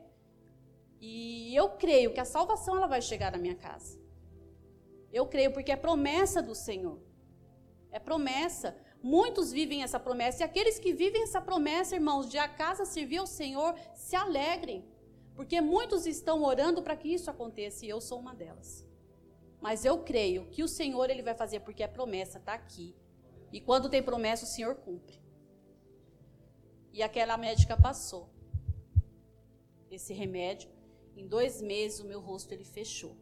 [1.01, 3.99] E eu creio que a salvação ela vai chegar na minha casa.
[5.11, 6.99] Eu creio porque é promessa do Senhor.
[7.91, 8.77] É promessa.
[9.03, 10.43] Muitos vivem essa promessa.
[10.43, 14.85] E aqueles que vivem essa promessa, irmãos, de a casa servir ao Senhor, se alegrem.
[15.35, 17.87] Porque muitos estão orando para que isso aconteça.
[17.87, 18.87] E eu sou uma delas.
[19.59, 22.95] Mas eu creio que o Senhor ele vai fazer porque a promessa está aqui.
[23.51, 25.19] E quando tem promessa, o Senhor cumpre.
[26.99, 28.29] E aquela médica passou.
[29.97, 30.69] Esse remédio.
[31.17, 33.17] Em dois meses, o meu rosto ele fechou.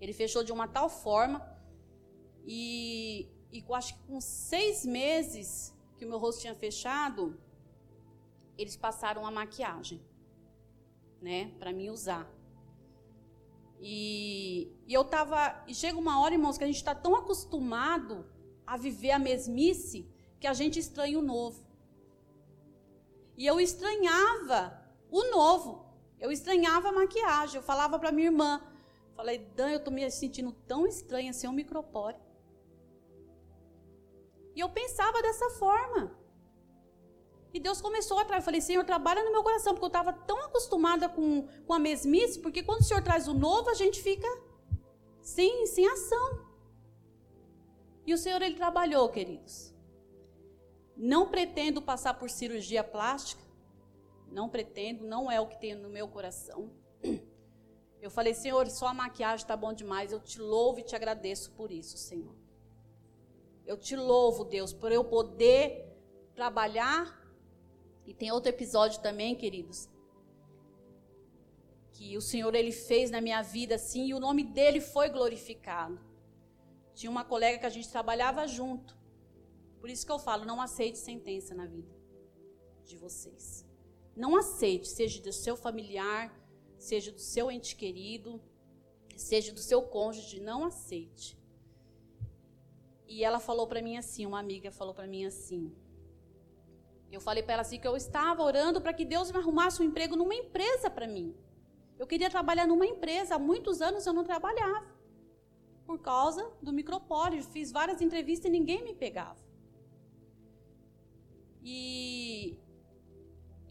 [0.00, 1.38] Ele fechou de uma tal forma
[2.46, 7.38] e, e acho que com seis meses que o meu rosto tinha fechado,
[8.56, 10.00] eles passaram a maquiagem,
[11.20, 12.26] né, para mim usar.
[13.80, 18.26] E, e eu tava, e chega uma hora, irmãos, que a gente está tão acostumado
[18.66, 20.08] a viver a mesmice
[20.40, 21.63] que a gente estranha o novo.
[23.36, 25.86] E eu estranhava o novo.
[26.20, 27.56] Eu estranhava a maquiagem.
[27.56, 28.60] Eu falava para minha irmã:
[29.14, 32.16] Falei, Dan, eu estou me sentindo tão estranha sem um micropore.
[34.54, 36.16] E eu pensava dessa forma.
[37.52, 38.40] E Deus começou a trazer.
[38.40, 41.78] Eu falei, Senhor, trabalha no meu coração, porque eu estava tão acostumada com, com a
[41.78, 44.28] mesmice, porque quando o Senhor traz o novo, a gente fica
[45.20, 46.44] sem, sem ação.
[48.06, 49.73] E o Senhor, Ele trabalhou, queridos.
[50.96, 53.42] Não pretendo passar por cirurgia plástica.
[54.30, 56.70] Não pretendo, não é o que tem no meu coração.
[58.00, 60.12] Eu falei, Senhor, só a maquiagem está bom demais.
[60.12, 62.34] Eu te louvo e te agradeço por isso, Senhor.
[63.66, 65.86] Eu te louvo, Deus, por eu poder
[66.34, 67.18] trabalhar.
[68.04, 69.88] E tem outro episódio também, queridos,
[71.92, 75.98] que o Senhor ele fez na minha vida assim, e o nome dele foi glorificado.
[76.94, 78.94] Tinha uma colega que a gente trabalhava junto.
[79.84, 81.94] Por isso que eu falo, não aceite sentença na vida
[82.86, 83.66] de vocês.
[84.16, 86.34] Não aceite, seja do seu familiar,
[86.78, 88.40] seja do seu ente querido,
[89.14, 91.38] seja do seu cônjuge, não aceite.
[93.06, 95.70] E ela falou para mim assim, uma amiga falou para mim assim.
[97.12, 99.84] Eu falei para ela assim que eu estava orando para que Deus me arrumasse um
[99.84, 101.36] emprego numa empresa para mim.
[101.98, 104.86] Eu queria trabalhar numa empresa, há muitos anos eu não trabalhava.
[105.84, 109.43] Por causa do micropólio, fiz várias entrevistas e ninguém me pegava.
[111.64, 112.58] E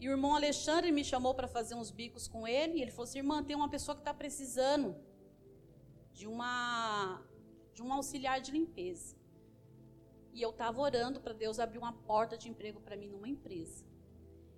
[0.04, 2.78] e o irmão Alexandre me chamou para fazer uns bicos com ele.
[2.78, 4.94] E ele falou assim: irmã, tem uma pessoa que está precisando
[6.12, 7.22] de uma
[7.72, 9.16] de um auxiliar de limpeza.
[10.32, 13.84] E eu estava orando para Deus abrir uma porta de emprego para mim numa empresa.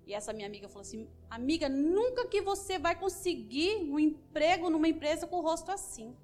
[0.05, 4.87] E essa minha amiga falou assim: Amiga, nunca que você vai conseguir um emprego numa
[4.87, 6.15] empresa com o rosto assim.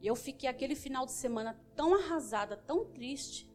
[0.00, 3.53] E eu fiquei aquele final de semana tão arrasada, tão triste.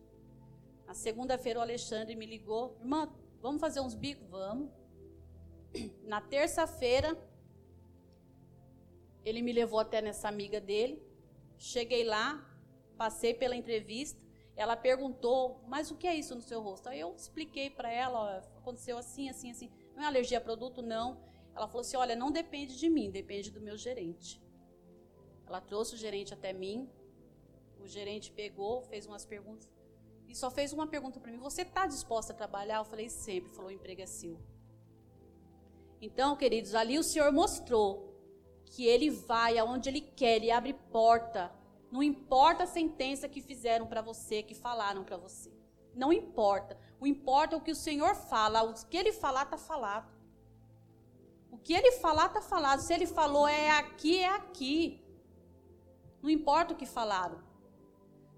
[0.90, 3.08] Na segunda-feira o Alexandre me ligou, irmã,
[3.40, 4.28] vamos fazer uns bicos?
[4.28, 4.72] Vamos.
[6.02, 7.16] Na terça-feira,
[9.24, 11.00] ele me levou até nessa amiga dele.
[11.60, 12.44] Cheguei lá,
[12.98, 14.20] passei pela entrevista.
[14.56, 16.90] Ela perguntou, mas o que é isso no seu rosto?
[16.90, 19.70] Aí eu expliquei para ela, ó, aconteceu assim, assim, assim.
[19.96, 21.22] Não é alergia a produto, não.
[21.56, 24.42] Ela falou assim, olha, não depende de mim, depende do meu gerente.
[25.46, 26.90] Ela trouxe o gerente até mim.
[27.80, 29.70] O gerente pegou, fez umas perguntas.
[30.30, 32.78] E só fez uma pergunta para mim: Você está disposta a trabalhar?
[32.78, 33.52] Eu falei: Sempre.
[33.52, 34.40] Falou: O emprego é seu.
[36.00, 38.16] Então, queridos, ali o Senhor mostrou
[38.64, 41.52] que Ele vai aonde Ele quer, Ele abre porta.
[41.92, 45.52] Não importa a sentença que fizeram para você, que falaram para você.
[45.96, 46.78] Não importa.
[47.00, 48.62] O importa é o que o Senhor fala.
[48.62, 50.14] O que Ele falar, está falado.
[51.52, 52.82] O que Ele falar, está falado.
[52.82, 55.04] Se Ele falou é aqui, é aqui.
[56.22, 57.49] Não importa o que falaram.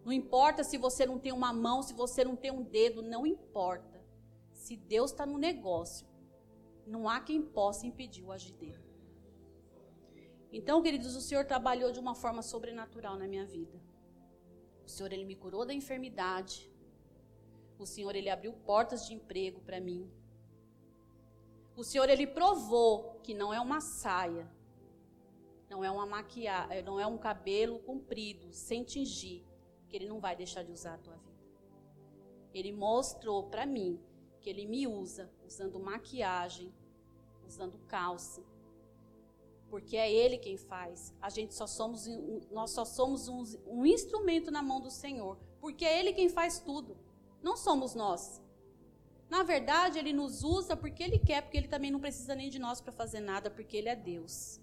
[0.04, 3.26] Não importa se você não tem uma mão, se você não tem um dedo, não
[3.26, 4.04] importa.
[4.52, 6.08] Se Deus está no negócio,
[6.86, 8.92] não há quem possa impedir o agir dele.
[10.52, 13.80] Então, queridos, o Senhor trabalhou de uma forma sobrenatural na minha vida.
[14.86, 16.70] O Senhor, Ele me curou da enfermidade.
[17.80, 20.12] O Senhor, Ele abriu portas de emprego para mim.
[21.76, 24.52] O Senhor, Ele provou que não é uma saia,
[25.70, 29.46] não é uma maquiagem, não é um cabelo comprido, sem tingir,
[29.92, 31.42] que Ele não vai deixar de usar a tua vida.
[32.54, 34.00] Ele mostrou para mim
[34.40, 36.74] que Ele me usa usando maquiagem,
[37.46, 38.42] usando calça,
[39.70, 41.14] porque é Ele quem faz.
[41.22, 42.08] A gente só somos,
[42.50, 46.60] nós só somos um, um instrumento na mão do Senhor, porque é Ele quem faz
[46.60, 46.98] tudo.
[47.44, 48.42] Não somos nós.
[49.30, 52.60] Na verdade, Ele nos usa porque Ele quer, porque Ele também não precisa nem de
[52.60, 54.62] nós para fazer nada, porque Ele é Deus.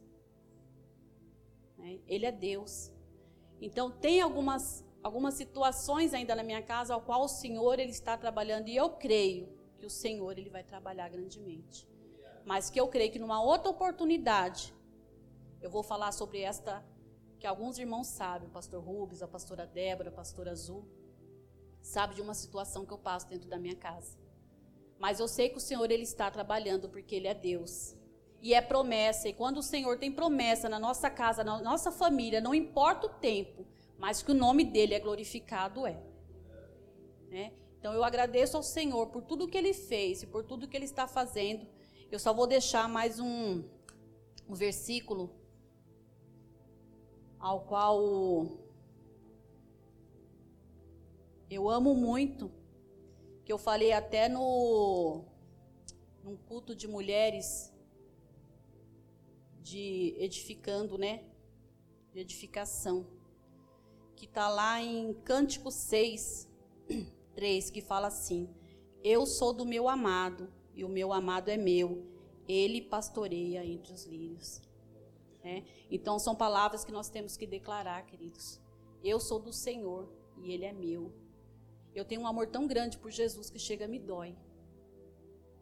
[1.76, 2.00] Né?
[2.06, 2.90] Ele é Deus.
[3.60, 8.16] Então, tem algumas algumas situações ainda na minha casa ao qual o Senhor ele está
[8.16, 11.88] trabalhando e eu creio que o Senhor ele vai trabalhar grandemente.
[12.44, 14.74] Mas que eu creio que numa outra oportunidade
[15.60, 16.84] eu vou falar sobre esta
[17.38, 20.84] que alguns irmãos sabem, o pastor Rubens, a pastora Débora, a pastora Azul,
[21.80, 24.18] sabe de uma situação que eu passo dentro da minha casa.
[24.98, 27.94] Mas eu sei que o Senhor ele está trabalhando porque ele é Deus.
[28.40, 32.40] E é promessa, e quando o Senhor tem promessa na nossa casa, na nossa família,
[32.40, 33.66] não importa o tempo,
[33.98, 36.00] mas que o nome dele é glorificado é.
[37.28, 37.52] Né?
[37.78, 40.84] Então eu agradeço ao Senhor por tudo que ele fez e por tudo que ele
[40.84, 41.66] está fazendo.
[42.10, 43.64] Eu só vou deixar mais um,
[44.48, 45.30] um versículo
[47.38, 48.58] ao qual
[51.50, 52.50] eu amo muito,
[53.44, 55.24] que eu falei até no
[56.22, 57.72] num culto de mulheres
[59.62, 61.24] de edificando, né?
[62.12, 63.17] De edificação
[64.18, 66.48] que está lá em Cântico 6,
[67.34, 68.48] 3, que fala assim:
[69.02, 72.04] Eu sou do meu amado, e o meu amado é meu,
[72.48, 74.60] ele pastoreia entre os lírios.
[75.44, 75.62] É?
[75.88, 78.60] Então, são palavras que nós temos que declarar, queridos.
[79.02, 81.12] Eu sou do Senhor e Ele é meu.
[81.94, 84.36] Eu tenho um amor tão grande por Jesus que chega me dói.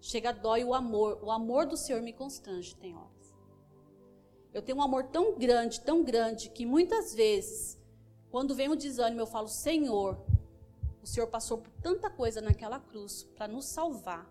[0.00, 1.20] Chega dói o amor.
[1.22, 3.34] O amor do Senhor me constrange, tem horas.
[4.52, 7.78] Eu tenho um amor tão grande, tão grande, que muitas vezes
[8.30, 10.20] quando vem o desânimo, eu falo: Senhor,
[11.02, 14.30] o Senhor passou por tanta coisa naquela cruz para nos salvar.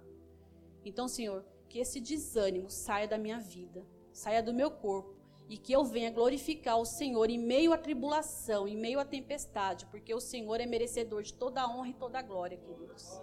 [0.83, 5.15] Então, Senhor, que esse desânimo saia da minha vida, saia do meu corpo
[5.47, 9.85] e que eu venha glorificar o Senhor em meio à tribulação, em meio à tempestade,
[9.87, 13.21] porque o Senhor é merecedor de toda a honra e toda a glória, queridos.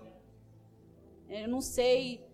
[1.28, 2.24] Eu não sei,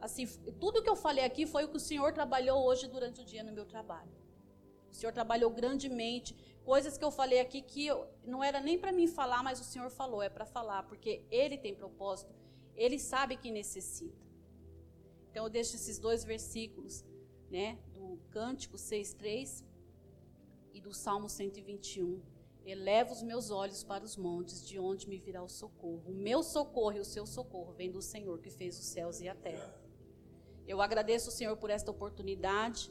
[0.00, 0.26] assim,
[0.60, 3.42] tudo que eu falei aqui foi o que o Senhor trabalhou hoje durante o dia
[3.42, 4.12] no meu trabalho.
[4.90, 8.92] O Senhor trabalhou grandemente coisas que eu falei aqui que eu, não era nem para
[8.92, 12.34] mim falar, mas o Senhor falou, é para falar, porque Ele tem propósito,
[12.74, 14.24] Ele sabe que necessita.
[15.30, 17.04] Então eu deixo esses dois versículos,
[17.50, 19.64] né, do Cântico 6:3
[20.72, 22.20] e do Salmo 121.
[22.64, 26.02] Eleva os meus olhos para os montes, de onde me virá o socorro.
[26.06, 29.28] O meu socorro e o seu socorro vem do Senhor que fez os céus e
[29.28, 29.70] a terra.
[30.66, 32.90] Eu agradeço o Senhor por esta oportunidade,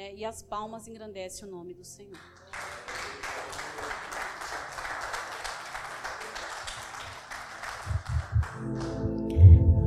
[0.00, 2.16] né, e as palmas engrandecem o nome do Senhor.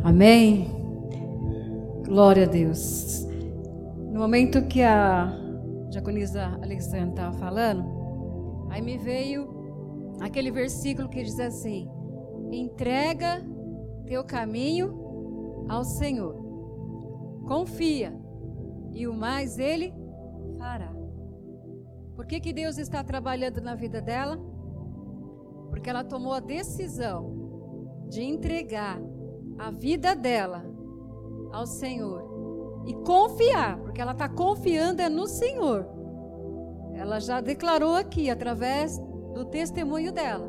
[0.04, 0.70] Amém?
[2.06, 3.26] Glória a Deus.
[4.12, 5.36] No momento que a
[5.90, 11.90] diaconisa Alexandra estava falando, aí me veio aquele versículo que diz assim:
[12.52, 13.44] entrega
[14.06, 16.36] teu caminho ao Senhor,
[17.48, 18.16] confia,
[18.92, 20.03] e o mais Ele
[20.64, 20.94] fará.
[22.16, 24.38] Por que, que Deus está trabalhando na vida dela?
[25.70, 29.02] Porque ela tomou a decisão de entregar
[29.60, 30.64] a vida dela
[31.52, 35.86] ao Senhor e confiar, porque ela está confiando é no Senhor.
[36.94, 38.98] Ela já declarou aqui, através
[39.34, 40.48] do testemunho dela,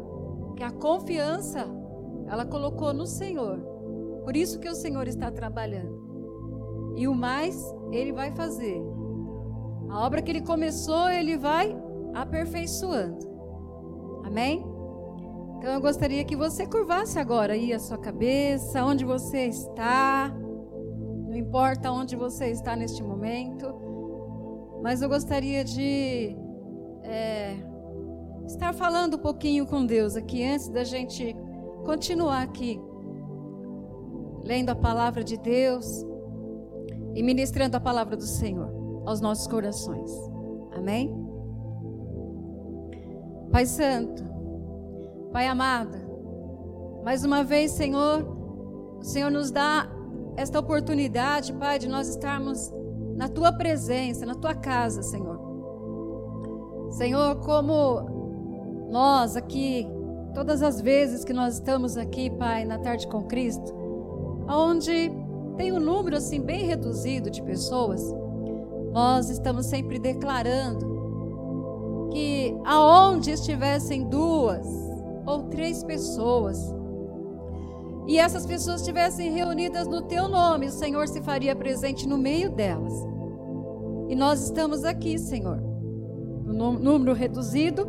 [0.56, 1.66] que a confiança
[2.28, 3.58] ela colocou no Senhor.
[4.22, 6.94] Por isso que o Senhor está trabalhando.
[6.96, 7.56] E o mais
[7.90, 8.93] ele vai fazer.
[9.88, 11.76] A obra que ele começou, ele vai
[12.14, 13.18] aperfeiçoando.
[14.24, 14.64] Amém?
[15.58, 20.34] Então eu gostaria que você curvasse agora aí a sua cabeça, onde você está.
[21.26, 23.74] Não importa onde você está neste momento.
[24.82, 26.36] Mas eu gostaria de
[27.02, 27.56] é,
[28.46, 31.34] estar falando um pouquinho com Deus aqui antes da gente
[31.84, 32.80] continuar aqui,
[34.42, 36.04] lendo a palavra de Deus
[37.14, 40.10] e ministrando a palavra do Senhor aos nossos corações.
[40.72, 41.14] Amém?
[43.50, 44.24] Pai Santo,
[45.32, 45.96] Pai amado,
[47.04, 48.24] mais uma vez, Senhor,
[48.98, 49.88] o Senhor nos dá
[50.36, 52.72] esta oportunidade, Pai, de nós estarmos
[53.14, 55.38] na tua presença, na tua casa, Senhor.
[56.90, 59.86] Senhor, como nós aqui,
[60.34, 63.74] todas as vezes que nós estamos aqui, Pai, na tarde com Cristo,
[64.48, 65.10] onde
[65.56, 68.02] tem um número assim bem reduzido de pessoas,
[68.94, 74.64] nós estamos sempre declarando que aonde estivessem duas
[75.26, 76.56] ou três pessoas,
[78.06, 82.50] e essas pessoas estivessem reunidas no teu nome, o Senhor se faria presente no meio
[82.50, 82.92] delas.
[84.08, 87.88] E nós estamos aqui, Senhor, no número reduzido,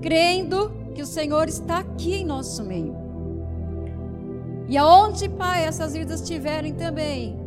[0.00, 2.96] crendo que o Senhor está aqui em nosso meio.
[4.68, 7.43] E aonde, Pai, essas vidas estiverem também,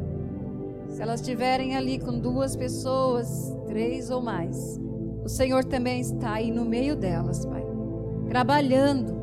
[0.98, 4.82] se elas estiverem ali com duas pessoas, três ou mais,
[5.24, 7.64] o Senhor também está aí no meio delas, Pai,
[8.28, 9.16] trabalhando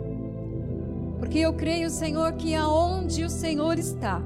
[1.19, 4.23] porque eu creio, Senhor, que aonde o Senhor está,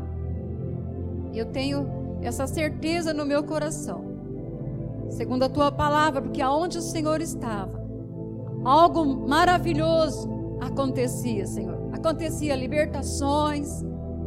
[1.32, 4.04] eu tenho essa certeza no meu coração,
[5.08, 7.82] segundo a tua palavra, porque aonde o Senhor estava,
[8.62, 10.28] algo maravilhoso
[10.60, 11.78] acontecia, Senhor.
[11.94, 13.82] Acontecia libertações,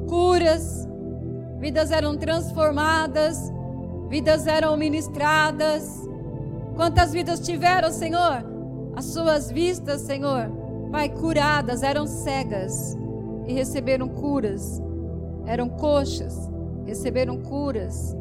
[0.09, 0.89] curas,
[1.61, 3.53] vidas eram transformadas,
[4.09, 6.09] vidas eram ministradas.
[6.75, 8.43] Quantas vidas tiveram, Senhor?
[8.95, 10.51] As suas vistas, Senhor,
[10.91, 12.97] Pai, curadas, eram cegas
[13.45, 14.81] e receberam curas.
[15.45, 16.35] Eram coxas,
[16.83, 18.17] receberam curas.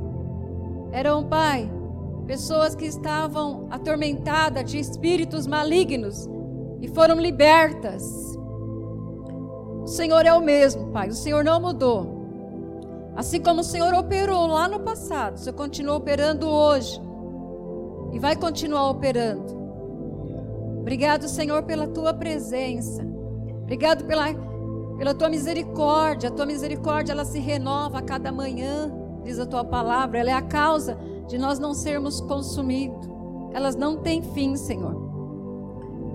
[0.93, 1.69] Eram, Pai,
[2.27, 6.29] pessoas que estavam atormentadas de espíritos malignos
[6.79, 8.05] e foram libertas.
[9.83, 11.09] O Senhor é o mesmo, Pai.
[11.09, 12.20] O Senhor não mudou.
[13.21, 16.99] Assim como o Senhor operou lá no passado, o Senhor continua operando hoje
[18.15, 19.61] e vai continuar operando.
[20.81, 23.07] Obrigado, Senhor, pela tua presença.
[23.61, 24.33] Obrigado pela,
[24.97, 26.31] pela tua misericórdia.
[26.31, 28.91] A tua misericórdia ela se renova a cada manhã,
[29.23, 30.19] diz a tua palavra.
[30.19, 30.97] Ela é a causa
[31.29, 33.07] de nós não sermos consumidos.
[33.53, 34.97] Elas não têm fim, Senhor.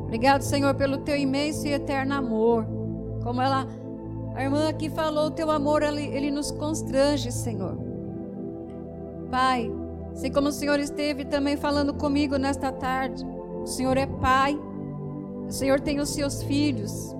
[0.05, 2.65] Obrigado, Senhor, pelo teu imenso e eterno amor.
[3.21, 3.67] Como ela,
[4.35, 7.77] a irmã aqui falou, teu amor ele, ele nos constrange, Senhor.
[9.31, 9.71] Pai,
[10.11, 13.25] assim como o Senhor esteve também falando comigo nesta tarde,
[13.61, 14.59] o Senhor é pai.
[15.47, 17.15] O Senhor tem os seus filhos.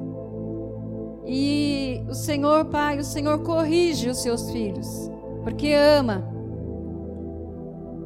[1.26, 5.10] E o Senhor, Pai, o Senhor corrige os seus filhos,
[5.44, 6.24] porque ama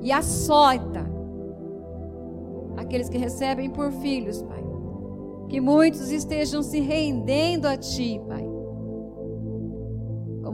[0.01, 1.05] e açoita
[2.77, 4.63] aqueles que recebem por filhos, Pai.
[5.49, 8.48] Que muitos estejam se rendendo a Ti, Pai.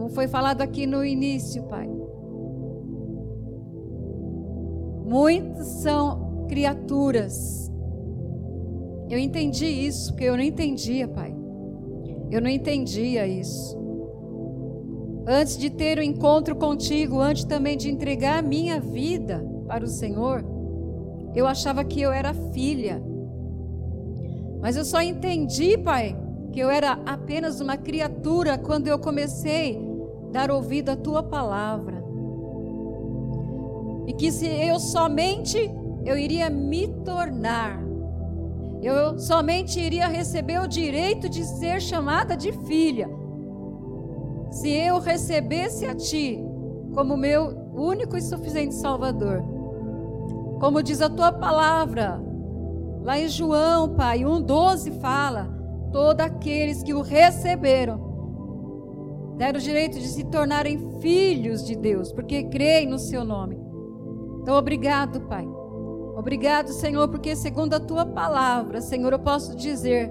[0.06, 1.90] Como foi falado aqui no início, Pai.
[5.04, 7.66] Muitos são criaturas
[9.10, 11.36] eu entendi isso, porque eu não entendia, Pai.
[12.32, 13.78] Eu não entendia isso.
[15.28, 19.84] Antes de ter o um encontro contigo, antes também de entregar a minha vida para
[19.84, 20.44] o Senhor,
[21.36, 23.02] eu achava que eu era filha.
[24.60, 26.16] Mas eu só entendi, Pai,
[26.52, 29.85] que eu era apenas uma criatura quando eu comecei
[30.36, 32.04] dar ouvido à tua palavra.
[34.06, 35.58] E que se eu somente
[36.04, 37.86] eu iria me tornar
[38.86, 43.10] eu somente iria receber o direito de ser chamada de filha.
[44.52, 46.40] Se eu recebesse a Ti
[46.94, 49.44] como meu único e suficiente Salvador.
[50.60, 52.22] Como diz a Tua palavra,
[53.02, 55.50] lá em João, Pai, 1,12 fala:
[55.92, 58.05] todos aqueles que o receberam
[59.38, 63.58] deram o direito de se tornarem filhos de Deus, porque creem no Seu nome.
[64.42, 65.46] Então, obrigado, Pai.
[66.18, 70.10] Obrigado, Senhor, porque segundo a tua palavra, Senhor, eu posso dizer,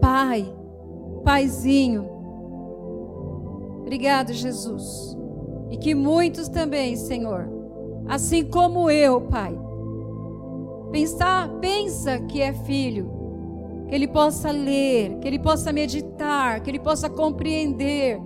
[0.00, 0.46] Pai,
[1.22, 2.18] Paizinho,
[3.88, 5.16] Obrigado, Jesus.
[5.70, 7.48] E que muitos também, Senhor,
[8.06, 9.58] assim como eu, Pai,
[10.92, 13.10] pensar, pensa que é filho,
[13.88, 18.20] que ele possa ler, que ele possa meditar, que ele possa compreender,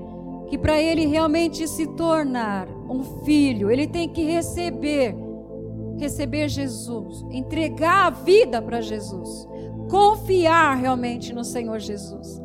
[0.53, 5.16] que para ele realmente se tornar um filho, ele tem que receber,
[5.98, 9.48] receber Jesus, entregar a vida para Jesus,
[9.88, 12.38] confiar realmente no Senhor Jesus.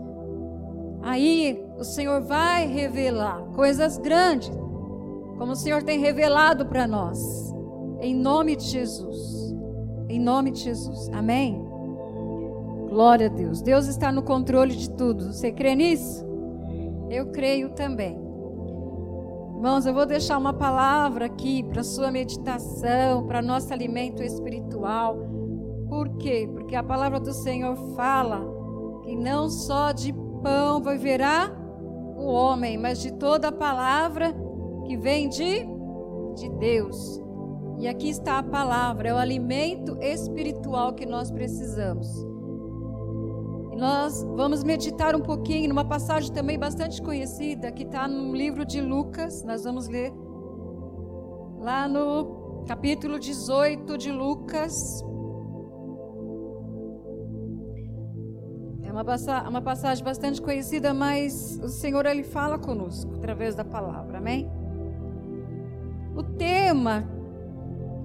[1.02, 4.58] Aí o Senhor vai revelar coisas grandes,
[5.38, 7.54] como o Senhor tem revelado para nós,
[8.00, 9.54] em nome de Jesus.
[10.08, 11.10] Em nome de Jesus.
[11.10, 11.62] Amém?
[12.88, 13.62] Glória a Deus.
[13.62, 15.34] Deus está no controle de tudo.
[15.34, 16.26] Você crê nisso?
[17.10, 18.18] Eu creio também.
[19.56, 25.18] Irmãos, eu vou deixar uma palavra aqui para sua meditação, para nosso alimento espiritual.
[25.90, 26.48] Por quê?
[26.52, 28.42] Porque a palavra do Senhor fala
[29.04, 31.52] que não só de pão viverá
[32.18, 34.36] o homem, mas de toda a palavra
[34.86, 35.66] que vem de,
[36.36, 37.22] de Deus.
[37.80, 42.08] E aqui está a palavra, é o alimento espiritual que nós precisamos.
[43.78, 48.82] Nós vamos meditar um pouquinho numa passagem também bastante conhecida, que está no livro de
[48.82, 49.44] Lucas.
[49.44, 50.12] Nós vamos ler
[51.60, 55.04] lá no capítulo 18 de Lucas.
[58.82, 59.04] É uma,
[59.48, 64.50] uma passagem bastante conhecida, mas o Senhor ele fala conosco através da palavra, amém?
[66.16, 67.08] O tema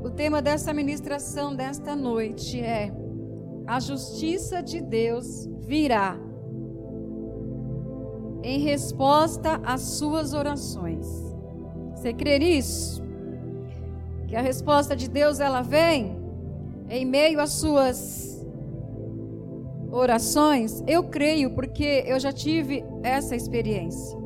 [0.05, 2.93] o tema dessa ministração desta noite é:
[3.67, 6.19] A justiça de Deus virá
[8.43, 11.07] em resposta às suas orações.
[11.95, 13.03] Você crê nisso?
[14.27, 16.17] Que a resposta de Deus ela vem
[16.89, 18.45] em meio às suas
[19.91, 20.83] orações?
[20.87, 24.19] Eu creio porque eu já tive essa experiência.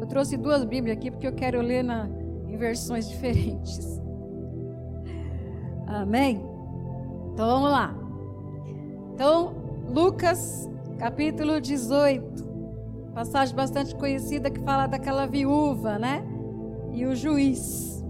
[0.00, 2.08] Eu trouxe duas Bíblias aqui porque eu quero ler na,
[2.48, 4.00] em versões diferentes.
[5.86, 6.42] Amém?
[7.32, 8.01] Então vamos lá.
[9.14, 9.54] Então,
[9.88, 12.52] Lucas, capítulo 18.
[13.14, 16.24] Passagem bastante conhecida que fala daquela viúva, né?
[16.92, 18.02] E o juiz.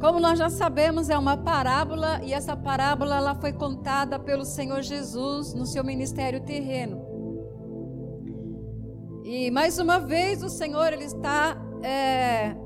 [0.00, 4.82] Como nós já sabemos, é uma parábola e essa parábola ela foi contada pelo Senhor
[4.82, 7.00] Jesus no seu ministério terreno.
[9.24, 12.56] E mais uma vez o Senhor ele está é,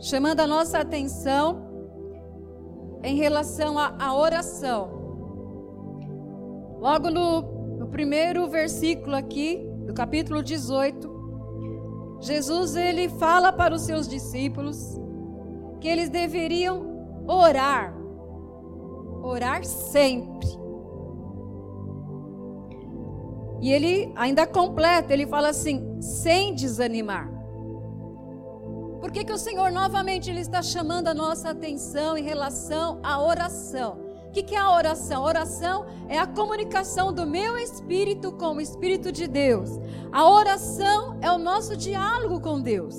[0.00, 1.63] chamando a nossa atenção
[3.04, 4.88] em relação à oração.
[6.80, 7.42] Logo no,
[7.78, 14.98] no primeiro versículo aqui, do capítulo 18, Jesus ele fala para os seus discípulos
[15.80, 17.94] que eles deveriam orar,
[19.22, 20.48] orar sempre.
[23.60, 27.33] E ele ainda completa, ele fala assim, sem desanimar.
[29.04, 33.22] Por que, que o Senhor novamente ele está chamando a nossa atenção em relação à
[33.22, 33.98] oração?
[34.28, 35.22] O que, que é a oração?
[35.22, 39.68] A oração é a comunicação do meu espírito com o Espírito de Deus.
[40.10, 42.96] A oração é o nosso diálogo com Deus.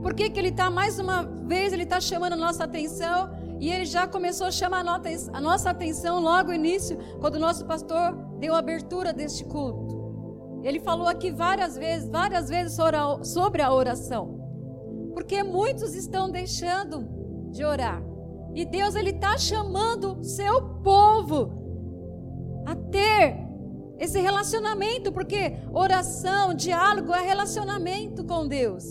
[0.00, 3.72] Por que, que ele está, mais uma vez, ele está chamando a nossa atenção e
[3.72, 8.14] ele já começou a chamar a nossa atenção logo no início, quando o nosso pastor
[8.38, 9.95] deu a abertura deste culto.
[10.66, 12.76] Ele falou aqui várias vezes, várias vezes
[13.22, 14.40] sobre a oração.
[15.14, 17.06] Porque muitos estão deixando
[17.52, 18.02] de orar.
[18.52, 23.36] E Deus ele está chamando seu povo a ter
[23.96, 28.84] esse relacionamento, porque oração, diálogo é relacionamento com Deus.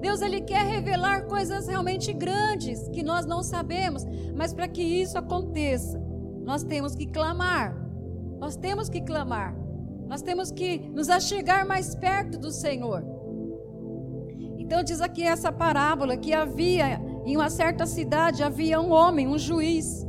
[0.00, 4.04] Deus ele quer revelar coisas realmente grandes que nós não sabemos,
[4.34, 6.02] mas para que isso aconteça,
[6.42, 7.76] nós temos que clamar.
[8.40, 9.65] Nós temos que clamar.
[10.06, 13.04] Nós temos que nos achegar mais perto do Senhor.
[14.58, 19.38] Então diz aqui essa parábola que havia em uma certa cidade havia um homem, um
[19.38, 20.06] juiz.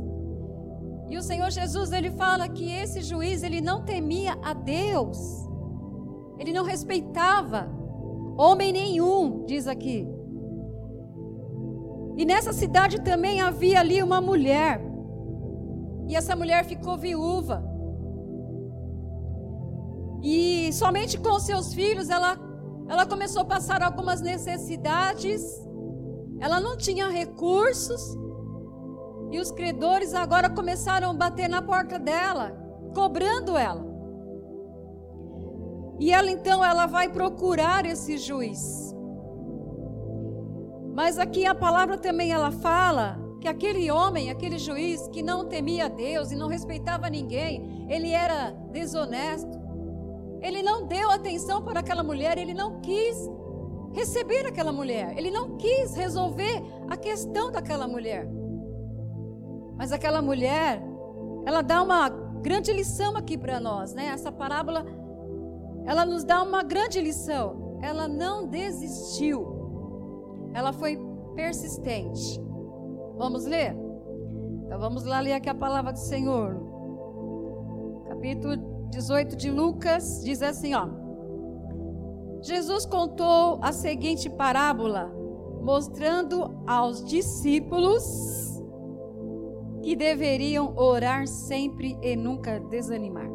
[1.08, 5.18] E o Senhor Jesus ele fala que esse juiz ele não temia a Deus.
[6.38, 7.68] Ele não respeitava
[8.36, 10.06] homem nenhum, diz aqui.
[12.16, 14.80] E nessa cidade também havia ali uma mulher.
[16.08, 17.67] E essa mulher ficou viúva.
[20.22, 22.38] E somente com seus filhos ela,
[22.88, 25.42] ela começou a passar algumas necessidades.
[26.40, 28.16] Ela não tinha recursos.
[29.30, 32.56] E os credores agora começaram a bater na porta dela,
[32.94, 33.86] cobrando ela.
[36.00, 38.94] E ela então ela vai procurar esse juiz.
[40.94, 45.88] Mas aqui a palavra também ela fala que aquele homem, aquele juiz que não temia
[45.88, 49.57] Deus e não respeitava ninguém, ele era desonesto.
[50.40, 53.28] Ele não deu atenção para aquela mulher, ele não quis
[53.92, 58.28] receber aquela mulher, ele não quis resolver a questão daquela mulher.
[59.76, 60.82] Mas aquela mulher,
[61.46, 64.06] ela dá uma grande lição aqui para nós, né?
[64.06, 64.84] Essa parábola,
[65.84, 67.78] ela nos dá uma grande lição.
[67.80, 70.98] Ela não desistiu, ela foi
[71.34, 72.40] persistente.
[73.16, 73.76] Vamos ler?
[74.64, 76.60] Então vamos lá ler aqui a palavra do Senhor.
[78.08, 80.88] Capítulo 18 de Lucas diz assim, ó.
[82.40, 85.12] Jesus contou a seguinte parábola,
[85.60, 88.04] mostrando aos discípulos
[89.82, 93.28] que deveriam orar sempre e nunca desanimar.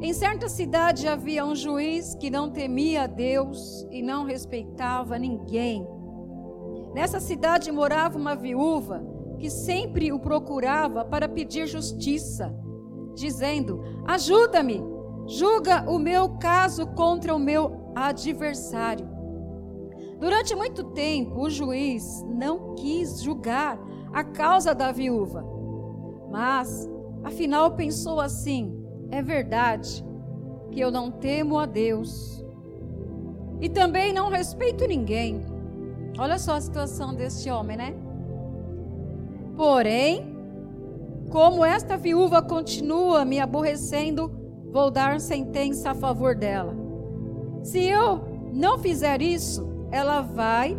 [0.00, 5.86] Em certa cidade havia um juiz que não temia a Deus e não respeitava ninguém.
[6.94, 9.02] Nessa cidade morava uma viúva
[9.38, 12.54] que sempre o procurava para pedir justiça
[13.16, 14.84] dizendo: Ajuda-me,
[15.26, 19.08] julga o meu caso contra o meu adversário.
[20.20, 23.78] Durante muito tempo, o juiz não quis julgar
[24.12, 25.44] a causa da viúva.
[26.30, 26.88] Mas,
[27.24, 30.04] afinal, pensou assim: é verdade
[30.70, 32.44] que eu não temo a Deus
[33.60, 35.44] e também não respeito ninguém.
[36.18, 37.94] Olha só a situação deste homem, né?
[39.56, 40.35] Porém,
[41.30, 44.30] como esta viúva continua me aborrecendo,
[44.72, 46.74] vou dar sentença a favor dela.
[47.62, 48.20] Se eu
[48.52, 50.76] não fizer isso, ela vai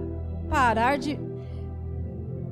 [0.49, 1.19] parar de.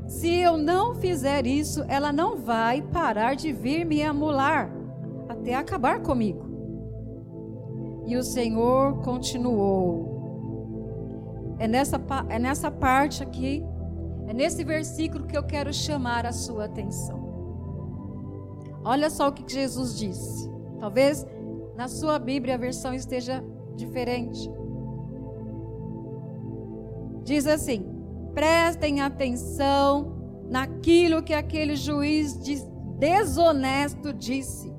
[0.08, 4.72] Se eu não fizer isso, ela não vai parar de vir me amular
[5.28, 6.46] até acabar comigo.
[8.06, 10.14] E o Senhor continuou.
[11.58, 13.64] É nessa, é nessa parte aqui,
[14.28, 17.25] é nesse versículo que eu quero chamar a sua atenção.
[18.86, 20.48] Olha só o que Jesus disse.
[20.80, 21.26] Talvez
[21.76, 23.44] na sua Bíblia a versão esteja
[23.76, 24.48] diferente.
[27.24, 27.84] Diz assim:
[28.36, 32.38] prestem atenção naquilo que aquele juiz
[33.00, 34.72] desonesto disse.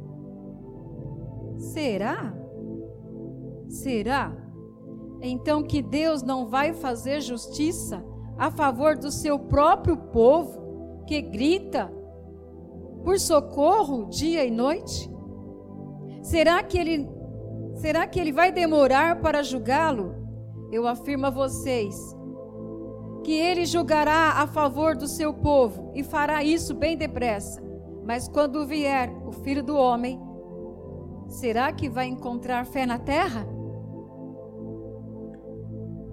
[1.58, 2.32] Será?
[3.68, 4.32] Será?
[5.20, 8.04] Então que Deus não vai fazer justiça
[8.38, 11.90] a favor do seu próprio povo que grita
[13.06, 15.08] por socorro dia e noite?
[16.22, 17.08] Será que ele
[17.76, 20.12] será que ele vai demorar para julgá-lo?
[20.72, 21.96] Eu afirmo a vocês
[23.22, 27.62] que ele julgará a favor do seu povo e fará isso bem depressa.
[28.04, 30.20] Mas quando vier o Filho do homem,
[31.28, 33.46] será que vai encontrar fé na terra?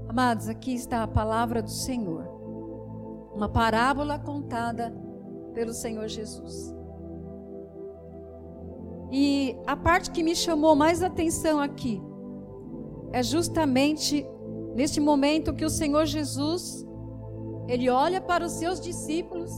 [0.07, 2.23] Amados, aqui está a palavra do Senhor.
[3.33, 4.93] Uma parábola contada
[5.55, 6.72] pelo Senhor Jesus.
[9.12, 12.01] E a parte que me chamou mais atenção aqui
[13.12, 14.26] é justamente
[14.74, 16.86] neste momento que o Senhor Jesus
[17.68, 19.51] ele olha para os seus discípulos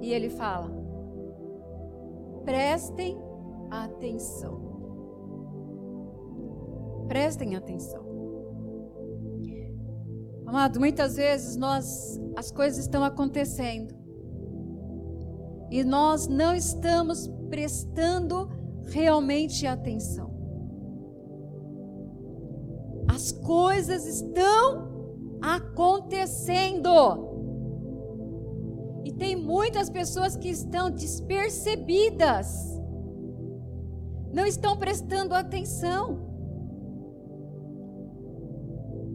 [0.00, 0.70] e ele fala:
[2.44, 3.18] prestem
[3.70, 4.68] atenção.
[7.08, 8.06] Prestem atenção.
[10.46, 13.97] Amado, muitas vezes nós as coisas estão acontecendo
[15.70, 18.48] e nós não estamos prestando
[18.86, 20.28] realmente atenção.
[23.08, 24.88] As coisas estão
[25.42, 27.26] acontecendo.
[29.04, 32.78] E tem muitas pessoas que estão despercebidas.
[34.32, 36.26] Não estão prestando atenção.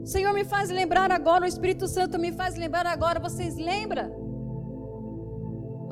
[0.01, 4.22] O Senhor me faz lembrar agora, o Espírito Santo me faz lembrar agora, vocês lembram?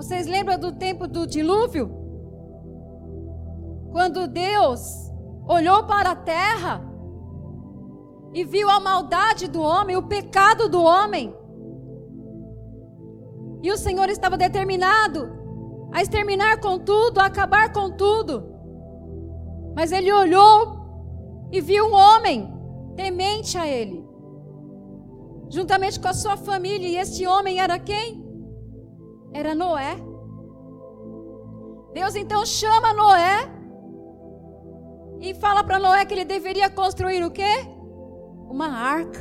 [0.02, 1.92] Vocês lembram do tempo do dilúvio?
[3.92, 4.82] Quando Deus
[5.48, 6.84] olhou para a terra
[8.34, 11.32] e viu a maldade do homem, o pecado do homem.
[13.62, 15.32] E o Senhor estava determinado
[15.94, 18.44] a exterminar com tudo, a acabar com tudo.
[19.76, 20.80] Mas ele olhou
[21.52, 22.52] e viu um homem
[22.96, 24.04] temente a ele,
[25.48, 26.88] juntamente com a sua família.
[26.88, 28.21] E este homem era quem?
[29.34, 29.96] Era Noé.
[31.94, 33.52] Deus então chama Noé
[35.20, 37.68] e fala para Noé que ele deveria construir o quê?
[38.50, 39.20] Uma arca.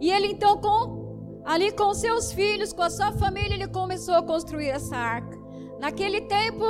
[0.00, 1.00] E ele então com
[1.44, 5.38] ali com seus filhos, com a sua família, ele começou a construir essa arca.
[5.78, 6.64] Naquele tempo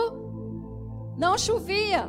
[1.16, 2.08] não chovia.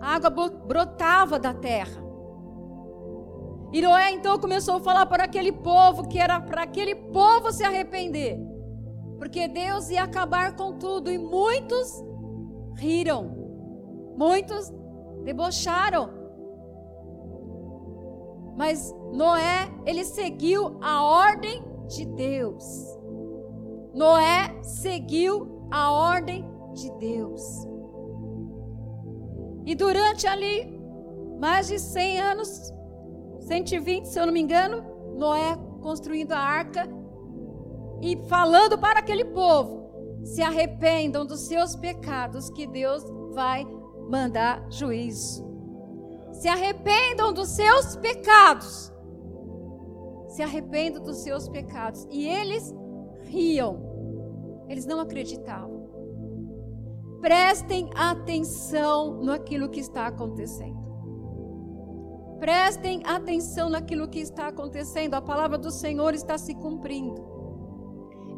[0.00, 2.05] A água brotava da terra.
[3.72, 7.64] E Noé então começou a falar para aquele povo que era para aquele povo se
[7.64, 8.38] arrepender.
[9.18, 12.04] Porque Deus ia acabar com tudo e muitos
[12.76, 14.72] riram, muitos
[15.24, 16.10] debocharam.
[18.56, 22.64] Mas Noé, ele seguiu a ordem de Deus.
[23.92, 27.42] Noé seguiu a ordem de Deus.
[29.64, 30.78] E durante ali
[31.40, 32.72] mais de 100 anos,
[33.46, 34.84] 120, se eu não me engano,
[35.16, 36.88] Noé construindo a arca
[38.02, 43.64] e falando para aquele povo: se arrependam dos seus pecados, que Deus vai
[44.10, 45.46] mandar juízo.
[46.32, 48.92] Se arrependam dos seus pecados.
[50.28, 52.06] Se arrependam dos seus pecados.
[52.10, 52.74] E eles
[53.22, 54.66] riam.
[54.68, 55.86] Eles não acreditavam.
[57.20, 60.85] Prestem atenção naquilo que está acontecendo.
[62.38, 65.14] Prestem atenção naquilo que está acontecendo.
[65.14, 67.36] A palavra do Senhor está se cumprindo.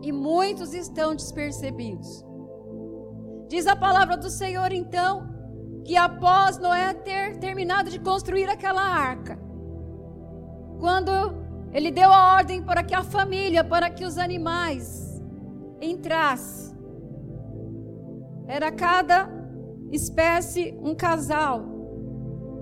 [0.03, 2.25] E muitos estão despercebidos.
[3.49, 5.29] Diz a palavra do Senhor, então,
[5.85, 9.39] que após Noé ter terminado de construir aquela arca,
[10.79, 11.11] quando
[11.73, 15.21] ele deu a ordem para que a família, para que os animais
[15.81, 16.77] entrassem,
[18.47, 19.29] era cada
[19.91, 21.63] espécie um casal.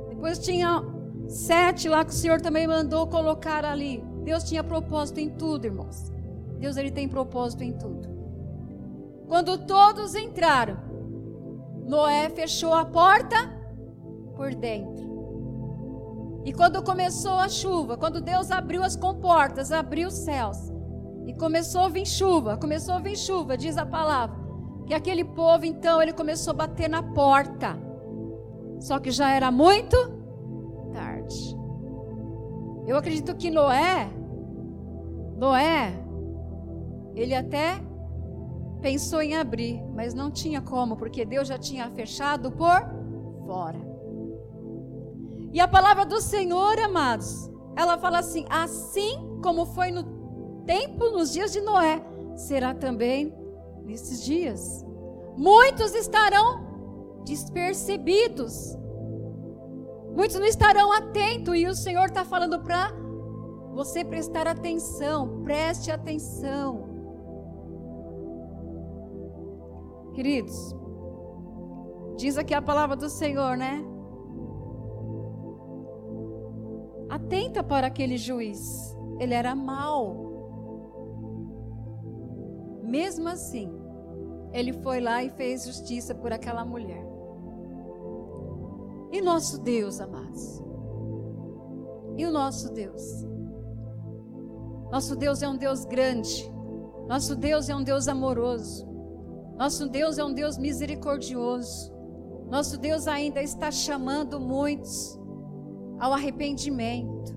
[0.09, 0.96] Depois tinha
[1.29, 4.03] Sete lá que o Senhor também mandou colocar ali.
[4.23, 6.13] Deus tinha propósito em tudo, irmãos.
[6.59, 8.09] Deus ele tem propósito em tudo.
[9.27, 10.77] Quando todos entraram,
[11.85, 13.37] Noé fechou a porta
[14.35, 15.07] por dentro.
[16.45, 20.57] E quando começou a chuva, quando Deus abriu as comportas, abriu os céus,
[21.27, 24.37] e começou a vir chuva, começou a vir chuva, diz a palavra,
[24.87, 27.77] que aquele povo então ele começou a bater na porta.
[28.79, 30.16] Só que já era muito
[32.87, 34.09] Eu acredito que Noé,
[35.37, 35.93] Noé,
[37.15, 37.81] ele até
[38.81, 42.81] pensou em abrir, mas não tinha como, porque Deus já tinha fechado por
[43.47, 43.79] fora.
[45.53, 50.05] E a palavra do Senhor, amados, ela fala assim: assim como foi no
[50.65, 52.03] tempo, nos dias de Noé,
[52.35, 53.35] será também
[53.85, 54.85] nesses dias.
[55.37, 58.77] Muitos estarão despercebidos,
[60.17, 62.91] Muitos não estarão atentos e o Senhor está falando para
[63.75, 65.43] você prestar atenção.
[65.43, 66.89] Preste atenção.
[70.15, 70.75] Queridos,
[72.17, 73.85] diz aqui a palavra do Senhor, né?
[77.11, 78.97] Atenta para aquele juiz.
[79.21, 80.25] Ele era mau.
[82.83, 83.71] Mesmo assim,
[84.51, 87.06] ele foi lá e fez justiça por aquela mulher.
[89.13, 90.63] E nosso Deus, amados?
[92.17, 93.25] E o nosso Deus?
[94.91, 96.51] Nosso Deus é um Deus grande.
[97.09, 98.87] Nosso Deus é um Deus amoroso.
[99.57, 101.93] Nosso Deus é um Deus misericordioso.
[102.51, 105.19] Nosso Deus ainda está chamando muitos
[105.99, 107.35] ao arrependimento.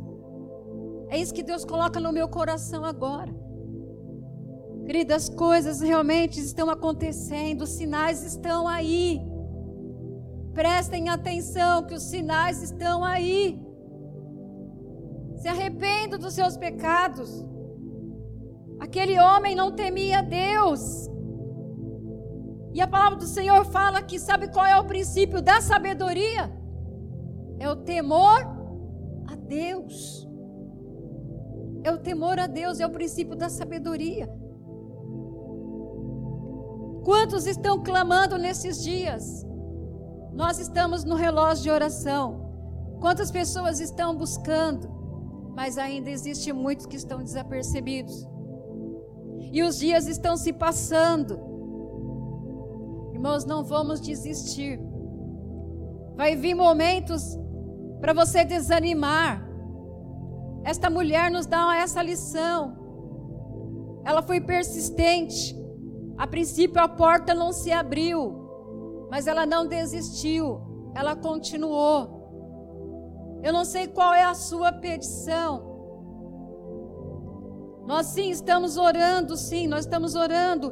[1.09, 3.33] É isso que Deus coloca no meu coração agora.
[4.85, 9.21] Queridas, coisas realmente estão acontecendo, os sinais estão aí.
[10.59, 13.57] Prestem atenção que os sinais estão aí.
[15.37, 17.29] Se arrependa dos seus pecados.
[18.77, 20.81] Aquele homem não temia Deus.
[22.73, 26.51] E a palavra do Senhor fala que sabe qual é o princípio da sabedoria?
[27.57, 28.41] É o temor
[29.29, 30.27] a Deus.
[31.85, 34.27] É o temor a Deus, é o princípio da sabedoria.
[37.05, 39.47] Quantos estão clamando nesses dias?
[40.31, 42.49] Nós estamos no relógio de oração.
[42.99, 44.89] Quantas pessoas estão buscando,
[45.55, 48.27] mas ainda existe muitos que estão desapercebidos.
[49.51, 51.39] E os dias estão se passando.
[53.13, 54.79] Irmãos, não vamos desistir.
[56.15, 57.37] Vai vir momentos
[57.99, 59.47] para você desanimar.
[60.63, 62.77] Esta mulher nos dá essa lição.
[64.05, 65.57] Ela foi persistente.
[66.17, 68.38] A princípio a porta não se abriu.
[69.09, 70.61] Mas ela não desistiu,
[70.93, 72.19] ela continuou.
[73.43, 75.67] Eu não sei qual é a sua petição.
[77.87, 80.71] Nós sim estamos orando, sim, nós estamos orando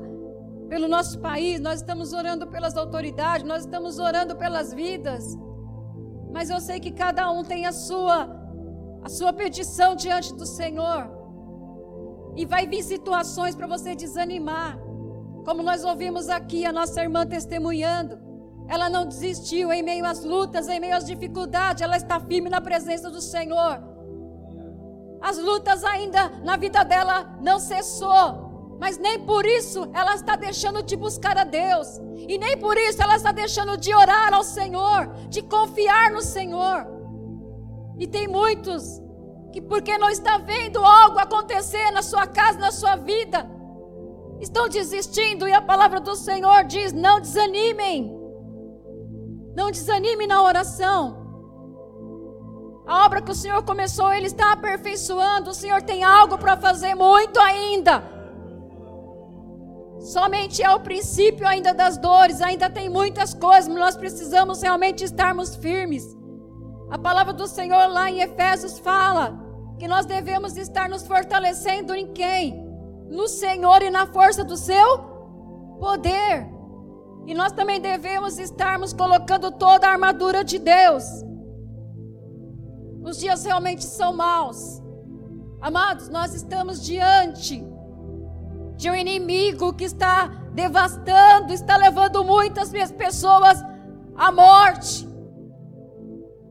[0.70, 5.24] pelo nosso país, nós estamos orando pelas autoridades, nós estamos orando pelas vidas.
[6.32, 8.36] Mas eu sei que cada um tem a sua
[9.02, 11.10] a sua petição diante do Senhor.
[12.36, 14.78] E vai vir situações para você desanimar.
[15.46, 18.27] Como nós ouvimos aqui a nossa irmã testemunhando.
[18.68, 22.60] Ela não desistiu em meio às lutas, em meio às dificuldades, ela está firme na
[22.60, 23.82] presença do Senhor.
[25.22, 28.48] As lutas ainda na vida dela não cessou.
[28.80, 32.00] Mas nem por isso ela está deixando de buscar a Deus.
[32.28, 36.86] E nem por isso ela está deixando de orar ao Senhor, de confiar no Senhor.
[37.98, 39.02] E tem muitos
[39.52, 43.50] que, porque não está vendo algo acontecer na sua casa, na sua vida,
[44.40, 45.48] estão desistindo.
[45.48, 48.17] E a palavra do Senhor diz: não desanimem.
[49.58, 51.00] Não desanime na oração.
[52.86, 55.50] A obra que o Senhor começou, Ele está aperfeiçoando.
[55.50, 58.04] O Senhor tem algo para fazer muito ainda.
[60.00, 65.04] Somente é o princípio ainda das dores, ainda tem muitas coisas, mas nós precisamos realmente
[65.04, 66.06] estarmos firmes.
[66.92, 69.26] A palavra do Senhor lá em Efésios fala
[69.80, 72.64] que nós devemos estar nos fortalecendo em quem?
[73.10, 75.00] No Senhor e na força do seu
[75.80, 76.57] poder.
[77.28, 81.04] E nós também devemos estarmos colocando toda a armadura de Deus.
[83.04, 84.82] Os dias realmente são maus.
[85.60, 87.62] Amados, nós estamos diante
[88.78, 93.62] de um inimigo que está devastando, está levando muitas pessoas
[94.16, 95.06] à morte.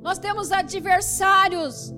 [0.02, 1.94] Nós temos adversários.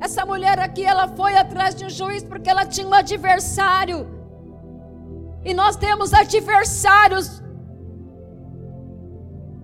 [0.00, 4.06] Essa mulher aqui, ela foi atrás de um juiz porque ela tinha um adversário.
[5.44, 7.42] E nós temos adversários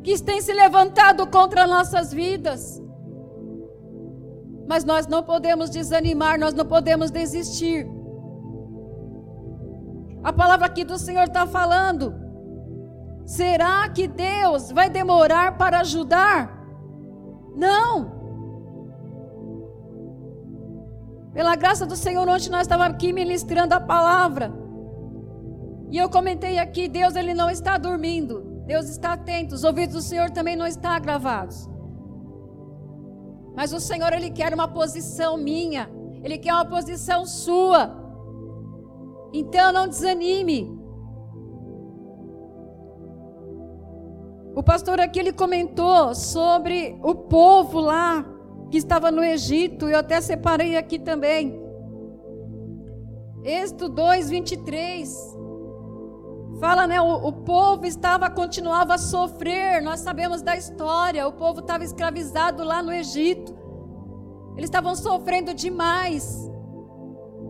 [0.06, 2.80] que têm se levantado contra nossas vidas.
[4.68, 7.88] Mas nós não podemos desanimar, nós não podemos desistir.
[10.22, 12.14] A palavra aqui do Senhor está falando.
[13.24, 16.56] Será que Deus vai demorar para ajudar?
[17.56, 18.14] Não.
[21.34, 24.54] Pela graça do Senhor, ontem nós estávamos aqui ministrando a palavra.
[25.90, 28.45] E eu comentei aqui, Deus ele não está dormindo.
[28.66, 29.54] Deus está atento.
[29.54, 31.68] Os ouvidos do Senhor também não estão gravados.
[33.54, 35.88] Mas o Senhor ele quer uma posição minha.
[36.22, 37.96] Ele quer uma posição sua.
[39.32, 40.76] Então não desanime.
[44.54, 48.24] O pastor aqui ele comentou sobre o povo lá
[48.70, 51.62] que estava no Egito, eu até separei aqui também.
[53.44, 55.35] Êxodo 2, 23.
[56.58, 57.00] Fala, né?
[57.00, 59.82] O, o, povo estava, continuava a sofrer.
[59.82, 61.28] Nós sabemos da história.
[61.28, 63.54] O povo estava escravizado lá no Egito.
[64.56, 66.50] Eles estavam sofrendo demais.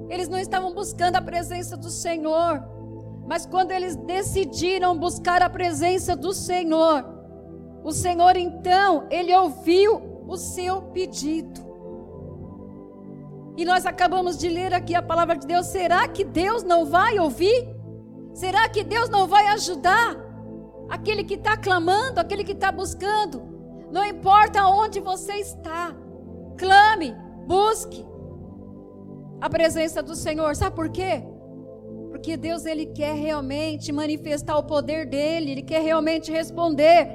[0.09, 2.63] Eles não estavam buscando a presença do Senhor.
[3.27, 7.05] Mas quando eles decidiram buscar a presença do Senhor,
[7.85, 11.65] o Senhor então, ele ouviu o seu pedido.
[13.57, 15.67] E nós acabamos de ler aqui a palavra de Deus.
[15.67, 17.76] Será que Deus não vai ouvir?
[18.37, 20.14] Será que Deus não vai ajudar
[20.91, 23.43] aquele que está clamando, aquele que está buscando?
[23.91, 25.97] Não importa onde você está,
[26.59, 27.16] clame,
[27.47, 28.05] busque,
[29.41, 30.55] a presença do Senhor.
[30.55, 31.22] Sabe por quê?
[32.11, 37.09] Porque Deus ele quer realmente manifestar o poder dele, ele quer realmente responder.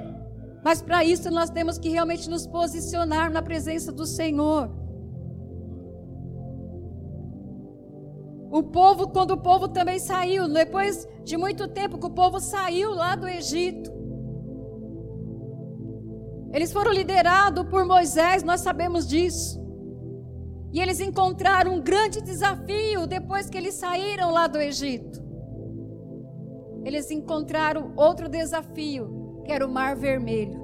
[0.63, 4.71] Mas para isso nós temos que realmente nos posicionar na presença do Senhor.
[8.51, 12.91] O povo, quando o povo também saiu, depois de muito tempo que o povo saiu
[12.91, 13.89] lá do Egito,
[16.51, 19.61] eles foram liderados por Moisés, nós sabemos disso.
[20.73, 25.21] E eles encontraram um grande desafio depois que eles saíram lá do Egito.
[26.83, 30.59] Eles encontraram outro desafio, que era o Mar Vermelho.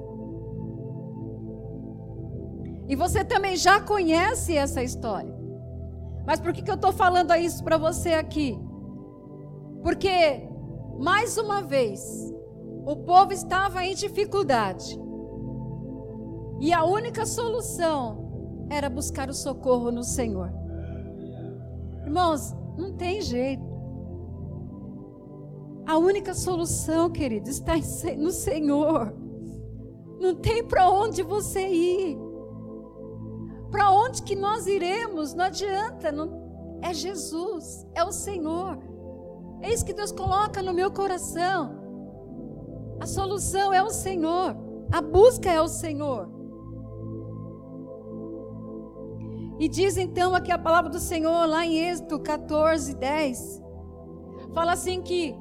[2.86, 5.37] E você também já conhece essa história.
[6.28, 8.60] Mas por que, que eu estou falando isso para você aqui?
[9.82, 10.46] Porque,
[10.98, 12.30] mais uma vez,
[12.84, 15.00] o povo estava em dificuldade.
[16.60, 20.52] E a única solução era buscar o socorro no Senhor.
[22.04, 23.66] Irmãos, não tem jeito.
[25.86, 27.72] A única solução, querido, está
[28.18, 29.14] no Senhor.
[30.20, 32.27] Não tem para onde você ir.
[33.70, 35.34] Para onde que nós iremos?
[35.34, 36.10] Não adianta.
[36.10, 36.78] Não...
[36.82, 38.78] É Jesus, é o Senhor.
[39.60, 41.76] É isso que Deus coloca no meu coração.
[43.00, 44.56] A solução é o Senhor.
[44.92, 46.28] A busca é o Senhor.
[49.58, 53.62] E diz então aqui a palavra do Senhor lá em Êxodo 14, 10.
[54.54, 55.34] Fala assim que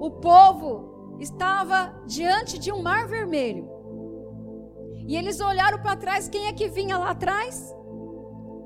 [0.00, 3.77] o povo estava diante de um mar vermelho.
[5.08, 7.74] E eles olharam para trás, quem é que vinha lá atrás?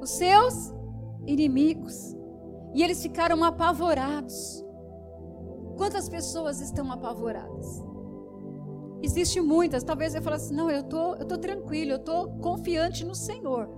[0.00, 0.74] Os seus
[1.24, 2.16] inimigos.
[2.74, 4.60] E eles ficaram apavorados.
[5.76, 7.80] Quantas pessoas estão apavoradas?
[9.00, 9.84] Existem muitas.
[9.84, 13.68] Talvez eu fale assim: não, eu tô, eu tô tranquilo, eu tô confiante no Senhor.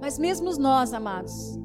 [0.00, 1.58] Mas mesmo nós, amados,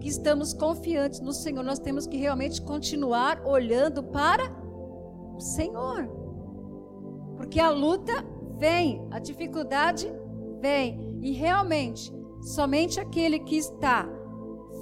[0.00, 4.44] que estamos confiantes no Senhor, nós temos que realmente continuar olhando para
[5.34, 6.08] o Senhor.
[7.36, 8.12] Porque a luta
[8.58, 10.12] vem, a dificuldade
[10.60, 14.08] vem, e realmente, somente aquele que está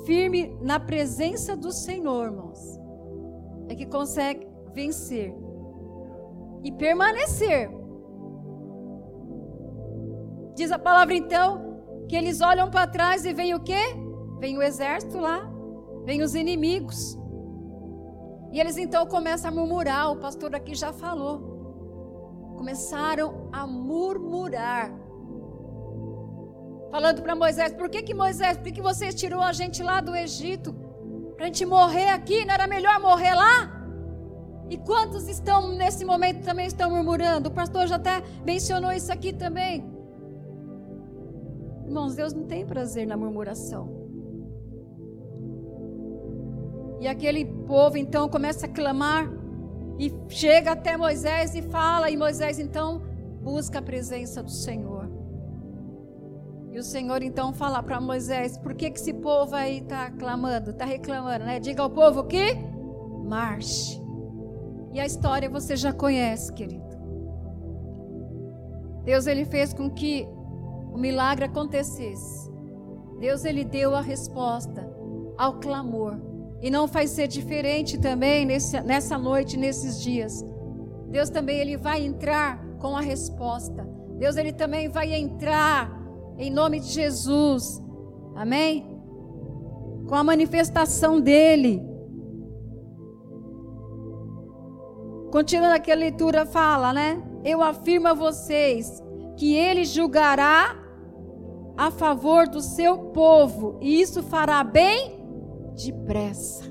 [0.05, 2.79] firme na presença do Senhor, irmãos,
[3.69, 5.35] é que consegue vencer
[6.65, 7.71] e permanecer.
[10.55, 13.81] Diz a palavra então que eles olham para trás e vem o quê?
[14.39, 15.49] Vem o exército lá,
[16.05, 17.19] vem os inimigos.
[18.53, 21.50] E eles então começam a murmurar, o pastor aqui já falou.
[22.61, 24.93] Começaram a murmurar.
[26.91, 30.03] Falando para Moisés: por que, que Moisés, por que, que você tirou a gente lá
[30.03, 30.75] do Egito?
[31.37, 33.55] Para a gente morrer aqui, não era melhor morrer lá?
[34.69, 37.49] E quantos estão nesse momento também estão murmurando?
[37.49, 39.91] O pastor já até mencionou isso aqui também.
[41.87, 43.89] Irmãos, Deus não tem prazer na murmuração.
[47.01, 49.40] E aquele povo então começa a clamar
[50.01, 53.03] e chega até Moisés e fala, e Moisés então
[53.43, 55.11] busca a presença do Senhor.
[56.73, 60.71] E o Senhor então fala para Moisés: por que, que esse povo aí está clamando,
[60.71, 61.61] está reclamando, né?
[61.61, 62.57] Diga ao povo que
[63.27, 64.01] marche.
[64.91, 66.89] E a história você já conhece, querido.
[69.05, 70.27] Deus ele fez com que
[70.95, 72.51] o milagre acontecesse.
[73.19, 74.89] Deus ele deu a resposta
[75.37, 76.30] ao clamor.
[76.63, 80.45] E não vai ser diferente também nesse, nessa noite, nesses dias.
[81.09, 83.89] Deus também ele vai entrar com a resposta.
[84.19, 85.91] Deus ele também vai entrar
[86.39, 87.83] em nome de Jesus.
[88.35, 88.99] Amém?
[90.07, 91.83] Com a manifestação dele.
[95.31, 97.23] Continuando aquela leitura fala, né?
[97.45, 99.03] Eu afirmo a vocês
[99.37, 100.77] que ele julgará
[101.77, 105.20] a favor do seu povo, e isso fará bem
[105.75, 106.65] depressa.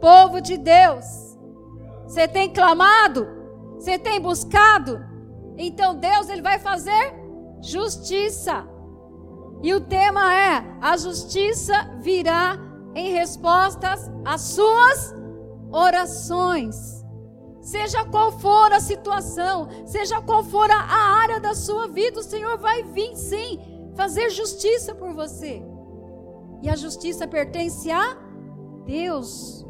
[0.00, 1.04] Povo de Deus,
[2.06, 3.26] você tem clamado?
[3.76, 5.00] Você tem buscado?
[5.56, 7.14] Então Deus ele vai fazer
[7.60, 8.66] justiça.
[9.62, 12.58] E o tema é: a justiça virá
[12.94, 15.14] em respostas às suas
[15.70, 17.02] orações.
[17.60, 20.82] Seja qual for a situação, seja qual for a
[21.22, 25.62] área da sua vida, o Senhor vai vir sim fazer justiça por você.
[26.62, 28.16] E a justiça pertence a
[28.86, 29.66] Deus.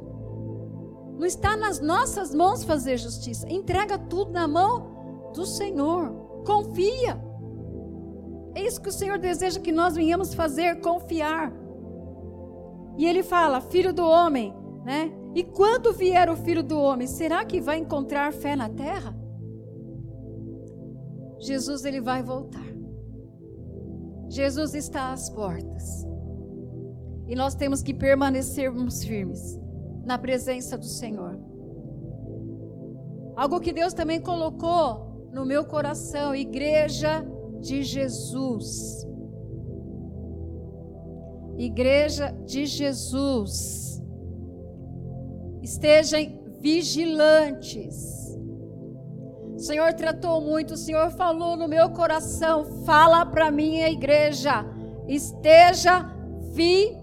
[1.18, 3.50] Não está nas nossas mãos fazer justiça.
[3.50, 6.10] Entrega tudo na mão do Senhor.
[6.46, 7.20] Confia.
[8.54, 11.52] É isso que o Senhor deseja que nós venhamos fazer, confiar.
[12.98, 15.12] E ele fala: Filho do homem, né?
[15.34, 19.16] E quando vier o filho do homem, será que vai encontrar fé na terra?
[21.38, 22.70] Jesus ele vai voltar.
[24.28, 26.11] Jesus está às portas.
[27.32, 29.58] E nós temos que permanecermos firmes
[30.04, 31.40] na presença do Senhor.
[33.34, 37.26] Algo que Deus também colocou no meu coração, igreja
[37.58, 39.08] de Jesus.
[41.56, 44.02] Igreja de Jesus.
[45.62, 46.20] Estejam
[46.60, 48.36] vigilantes.
[49.54, 54.66] O Senhor tratou muito, o Senhor falou no meu coração, fala para minha igreja,
[55.08, 56.02] esteja
[56.50, 57.01] vigilante.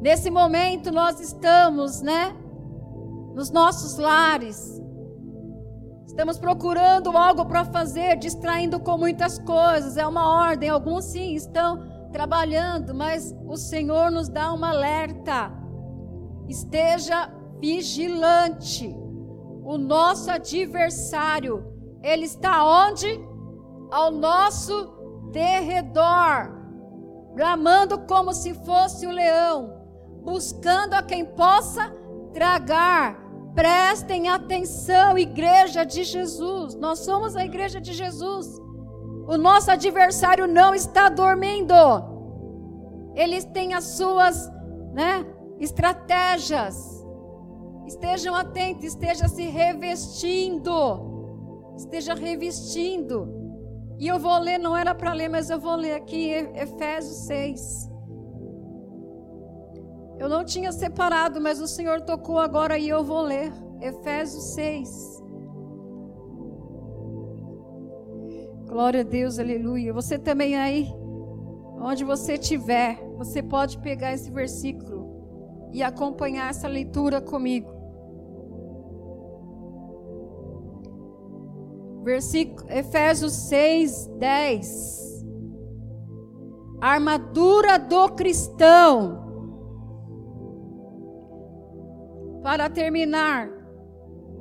[0.00, 2.34] Nesse momento nós estamos, né,
[3.34, 4.80] nos nossos lares.
[6.06, 10.68] Estamos procurando algo para fazer, distraindo com muitas coisas, é uma ordem.
[10.68, 15.52] Alguns sim estão trabalhando, mas o Senhor nos dá um alerta.
[16.48, 18.94] Esteja vigilante.
[19.64, 21.64] O nosso adversário,
[22.02, 23.06] ele está onde?
[23.90, 24.99] Ao nosso
[25.30, 26.50] derredor,
[27.34, 29.72] bramando como se fosse um leão,
[30.22, 31.94] buscando a quem possa
[32.32, 33.18] tragar.
[33.54, 36.74] Prestem atenção, igreja de Jesus.
[36.76, 38.60] Nós somos a igreja de Jesus.
[39.26, 41.74] O nosso adversário não está dormindo.
[43.14, 44.48] Eles têm as suas,
[44.92, 45.26] né,
[45.58, 47.04] estratégias.
[47.86, 51.10] Estejam atentos, esteja se revestindo.
[51.76, 53.39] Esteja revestindo.
[54.00, 57.90] E eu vou ler, não era para ler, mas eu vou ler aqui Efésios 6.
[60.18, 63.52] Eu não tinha separado, mas o Senhor tocou agora e eu vou ler.
[63.78, 65.22] Efésios 6.
[68.66, 69.92] Glória a Deus, aleluia.
[69.92, 70.90] Você também aí,
[71.78, 77.79] onde você estiver, você pode pegar esse versículo e acompanhar essa leitura comigo.
[82.02, 85.26] Versículo, Efésios 6, 10.
[86.80, 89.20] A armadura do cristão.
[92.42, 93.50] Para terminar,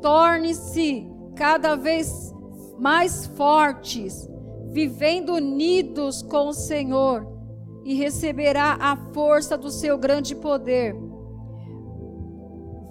[0.01, 1.05] torne-se
[1.35, 2.33] cada vez
[2.79, 4.29] mais fortes,
[4.71, 7.27] vivendo unidos com o Senhor,
[7.83, 10.95] e receberá a força do seu grande poder.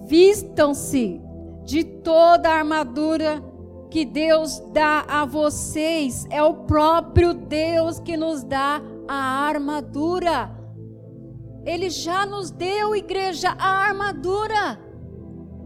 [0.04, 1.22] Vistam-se
[1.64, 3.47] de toda a armadura
[3.90, 6.26] que Deus dá a vocês.
[6.30, 10.50] É o próprio Deus que nos dá a armadura.
[11.64, 14.78] Ele já nos deu, igreja, a armadura.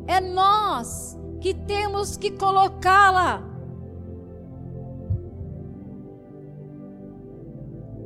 [0.07, 3.51] É nós que temos que colocá-la.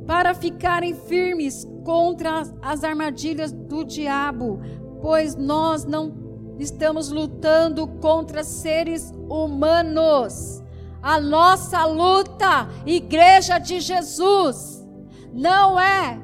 [0.05, 4.61] Para ficarem firmes contra as armadilhas do diabo,
[5.01, 6.26] pois nós não
[6.59, 10.63] estamos lutando contra seres humanos.
[11.01, 14.85] A nossa luta, Igreja de Jesus,
[15.33, 16.19] não é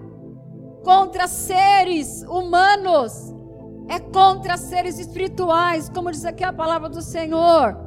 [0.83, 3.33] contra seres humanos,
[3.87, 7.77] é contra seres espirituais, como diz aqui a palavra do Senhor.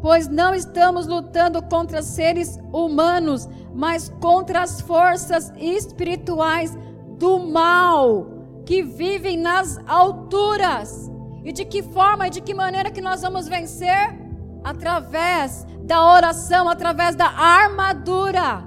[0.00, 6.76] Pois não estamos lutando contra seres humanos, mas contra as forças espirituais
[7.18, 8.26] do mal
[8.64, 11.07] que vivem nas alturas.
[11.44, 14.18] E de que forma e de que maneira que nós vamos vencer?
[14.64, 18.66] Através da oração, através da armadura.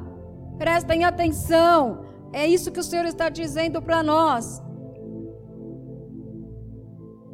[0.58, 2.06] Prestem atenção.
[2.34, 4.62] É isso que o Senhor está dizendo para nós.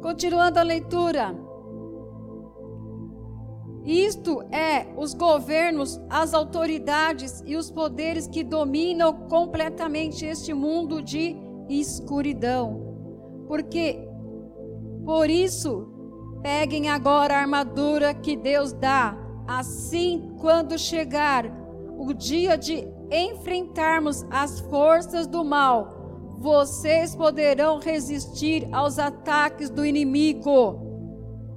[0.00, 1.34] Continuando a leitura.
[3.84, 11.36] Isto é os governos, as autoridades e os poderes que dominam completamente este mundo de
[11.70, 13.44] escuridão.
[13.46, 14.07] Porque
[15.08, 15.88] por isso
[16.42, 21.46] peguem agora a armadura que Deus dá, assim quando chegar
[21.96, 30.78] o dia de enfrentarmos as forças do mal, vocês poderão resistir aos ataques do inimigo.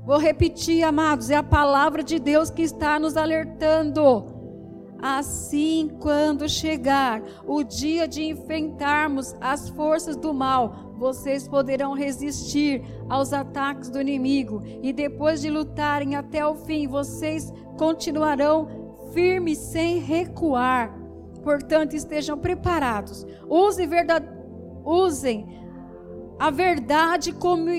[0.05, 4.27] Vou repetir, amados, é a palavra de Deus que está nos alertando.
[5.01, 13.33] Assim, quando chegar o dia de enfrentarmos as forças do mal, vocês poderão resistir aos
[13.33, 20.95] ataques do inimigo, e depois de lutarem até o fim, vocês continuarão firmes sem recuar.
[21.43, 23.25] Portanto, estejam preparados.
[23.49, 24.27] Use verdade,
[24.85, 25.47] usem
[26.37, 27.71] a verdade como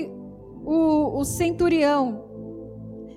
[0.65, 2.25] o, o centurião.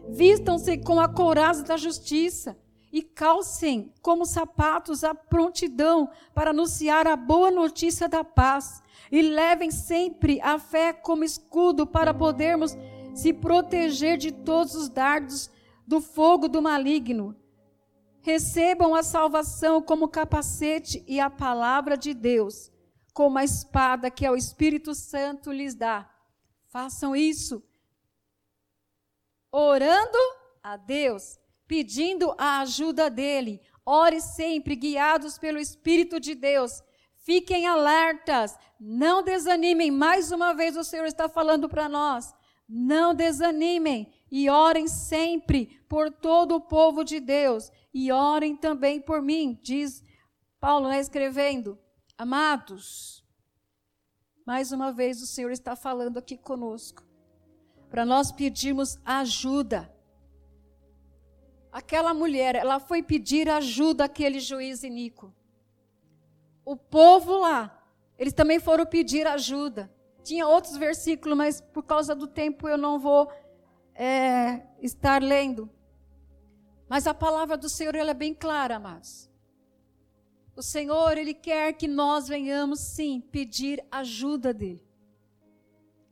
[0.09, 2.57] Vistam-se com a couraça da justiça
[2.93, 8.81] e calcem como sapatos a prontidão para anunciar a boa notícia da paz.
[9.11, 12.77] E levem sempre a fé como escudo para podermos
[13.15, 15.51] se proteger de todos os dardos
[15.87, 17.37] do fogo do maligno.
[18.21, 22.73] Recebam a salvação como capacete e a palavra de Deus
[23.17, 26.07] como a espada que o Espírito Santo lhes dá.
[26.67, 27.63] Façam isso
[29.51, 30.19] orando
[30.63, 33.63] a Deus pedindo a ajuda dele.
[33.87, 36.83] Ore sempre, guiados pelo Espírito de Deus.
[37.17, 39.91] Fiquem alertas, não desanimem.
[39.91, 42.35] Mais uma vez o Senhor está falando para nós.
[42.69, 49.23] Não desanimem e orem sempre por todo o povo de Deus e orem também por
[49.23, 50.03] mim, diz
[50.59, 51.79] Paulo né, escrevendo.
[52.19, 53.25] Amados,
[54.45, 57.05] mais uma vez o Senhor está falando aqui conosco,
[57.89, 59.95] para nós pedirmos ajuda
[61.77, 65.31] Aquela mulher, ela foi pedir ajuda àquele juiz iníquo.
[66.65, 67.76] O povo lá,
[68.19, 69.93] eles também foram pedir ajuda.
[70.23, 73.31] Tinha outros versículos, mas por causa do tempo eu não vou
[73.95, 75.71] é, estar lendo.
[76.89, 79.31] Mas a palavra do Senhor ela é bem clara, amados.
[80.55, 84.83] O Senhor, Ele quer que nós venhamos, sim, pedir ajuda dEle.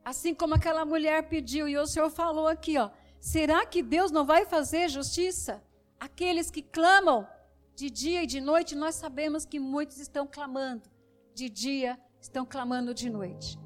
[0.05, 2.91] Assim como aquela mulher pediu, e o Senhor falou aqui, ó.
[3.19, 5.65] Será que Deus não vai fazer justiça?
[5.99, 7.27] Aqueles que clamam
[7.75, 10.94] de dia e de noite, nós sabemos que muitos estão clamando
[11.35, 13.59] de dia, estão clamando de noite.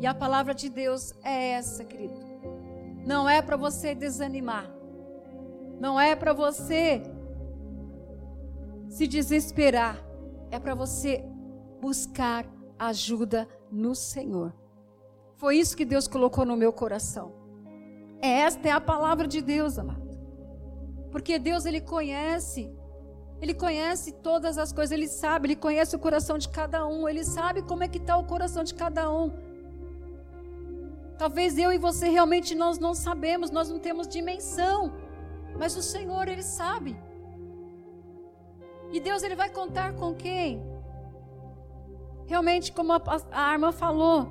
[0.00, 2.14] E a palavra de Deus é essa, querido.
[3.04, 4.70] Não é para você desanimar.
[5.80, 7.02] Não é para você
[8.88, 10.02] se desesperar.
[10.50, 11.24] É para você
[11.80, 12.46] buscar
[12.78, 14.54] ajuda no Senhor.
[15.36, 17.32] Foi isso que Deus colocou no meu coração.
[18.20, 20.08] Esta é a palavra de Deus, amado.
[21.10, 22.72] Porque Deus ele conhece,
[23.42, 27.24] ele conhece todas as coisas, ele sabe, ele conhece o coração de cada um, ele
[27.24, 29.30] sabe como é que está o coração de cada um.
[31.18, 34.94] Talvez eu e você realmente nós não sabemos, nós não temos dimensão,
[35.58, 36.96] mas o Senhor ele sabe.
[38.90, 40.72] E Deus ele vai contar com quem?
[42.32, 44.26] realmente, como a, a Arma falou,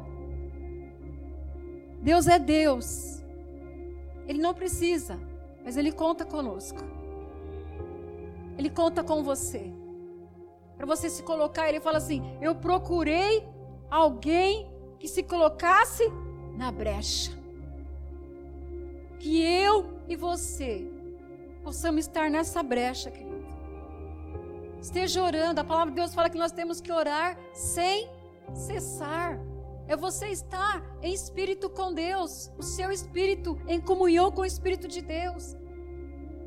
[2.02, 3.22] Deus é Deus.
[4.28, 5.20] Ele não precisa,
[5.64, 6.80] mas Ele conta conosco.
[8.62, 9.74] Ele conta com você.
[10.78, 13.44] Para você se colocar, Ele fala assim: Eu procurei
[13.90, 16.04] alguém que se colocasse
[16.56, 17.32] na brecha.
[19.18, 20.88] Que eu e você
[21.64, 23.48] possamos estar nessa brecha, querido.
[24.80, 25.60] Esteja orando.
[25.60, 28.08] A palavra de Deus fala que nós temos que orar sem
[28.54, 29.40] cessar.
[29.88, 34.88] É você estar em espírito com Deus, o seu espírito em comunhão com o Espírito
[34.88, 35.56] de Deus.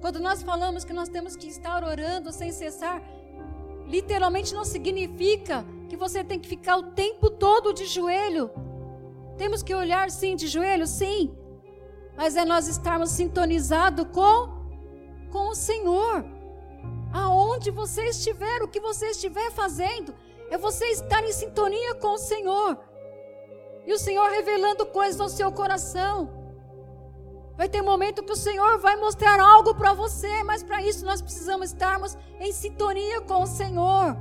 [0.05, 3.03] Quando nós falamos que nós temos que estar orando sem cessar,
[3.87, 8.51] literalmente não significa que você tem que ficar o tempo todo de joelho.
[9.39, 11.35] Temos que olhar sim de joelho, sim.
[12.15, 14.53] Mas é nós estarmos sintonizados com
[15.33, 16.23] com o Senhor.
[17.11, 20.15] Aonde você estiver, o que você estiver fazendo,
[20.51, 22.79] é você estar em sintonia com o Senhor.
[23.87, 26.44] E o Senhor revelando coisas no seu coração.
[27.57, 31.23] Vai ter momento que o Senhor vai mostrar algo para você, mas para isso nós
[31.23, 34.17] precisamos estarmos em sintonia com o Senhor.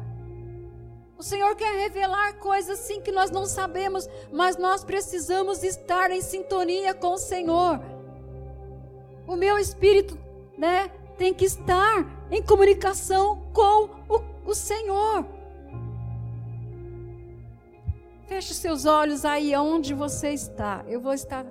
[1.18, 6.22] O Senhor quer revelar coisas sim que nós não sabemos, mas nós precisamos estar em
[6.22, 7.80] sintonia com o Senhor.
[9.26, 10.18] O meu espírito,
[10.58, 15.26] né, tem que estar em comunicação com o, o Senhor.
[18.28, 20.84] Feche seus olhos aí aonde você está.
[20.88, 21.46] Eu vou estar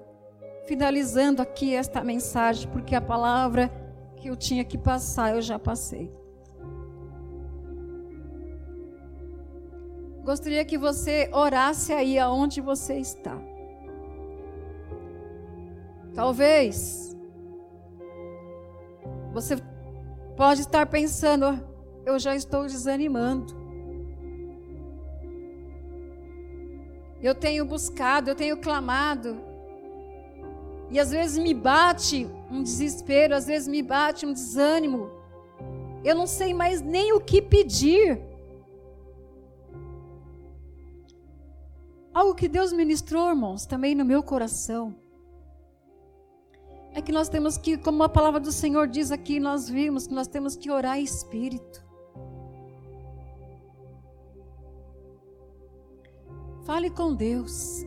[0.67, 3.71] finalizando aqui esta mensagem, porque a palavra
[4.17, 6.11] que eu tinha que passar, eu já passei.
[10.25, 13.37] Gostaria que você orasse aí aonde você está.
[16.15, 17.17] Talvez
[19.33, 19.57] você
[20.37, 21.67] pode estar pensando,
[22.07, 23.61] eu já estou desanimando.
[27.21, 29.52] Eu tenho buscado, eu tenho clamado.
[30.93, 35.11] E às vezes me bate um desespero, às vezes me bate um desânimo.
[36.05, 38.21] Eu não sei mais nem o que pedir.
[42.13, 44.95] Algo que Deus ministrou, irmãos, também no meu coração
[46.95, 50.15] é que nós temos que, como a palavra do Senhor diz aqui, nós vimos que
[50.15, 51.83] nós temos que orar em espírito.
[56.67, 57.83] Fale com Deus.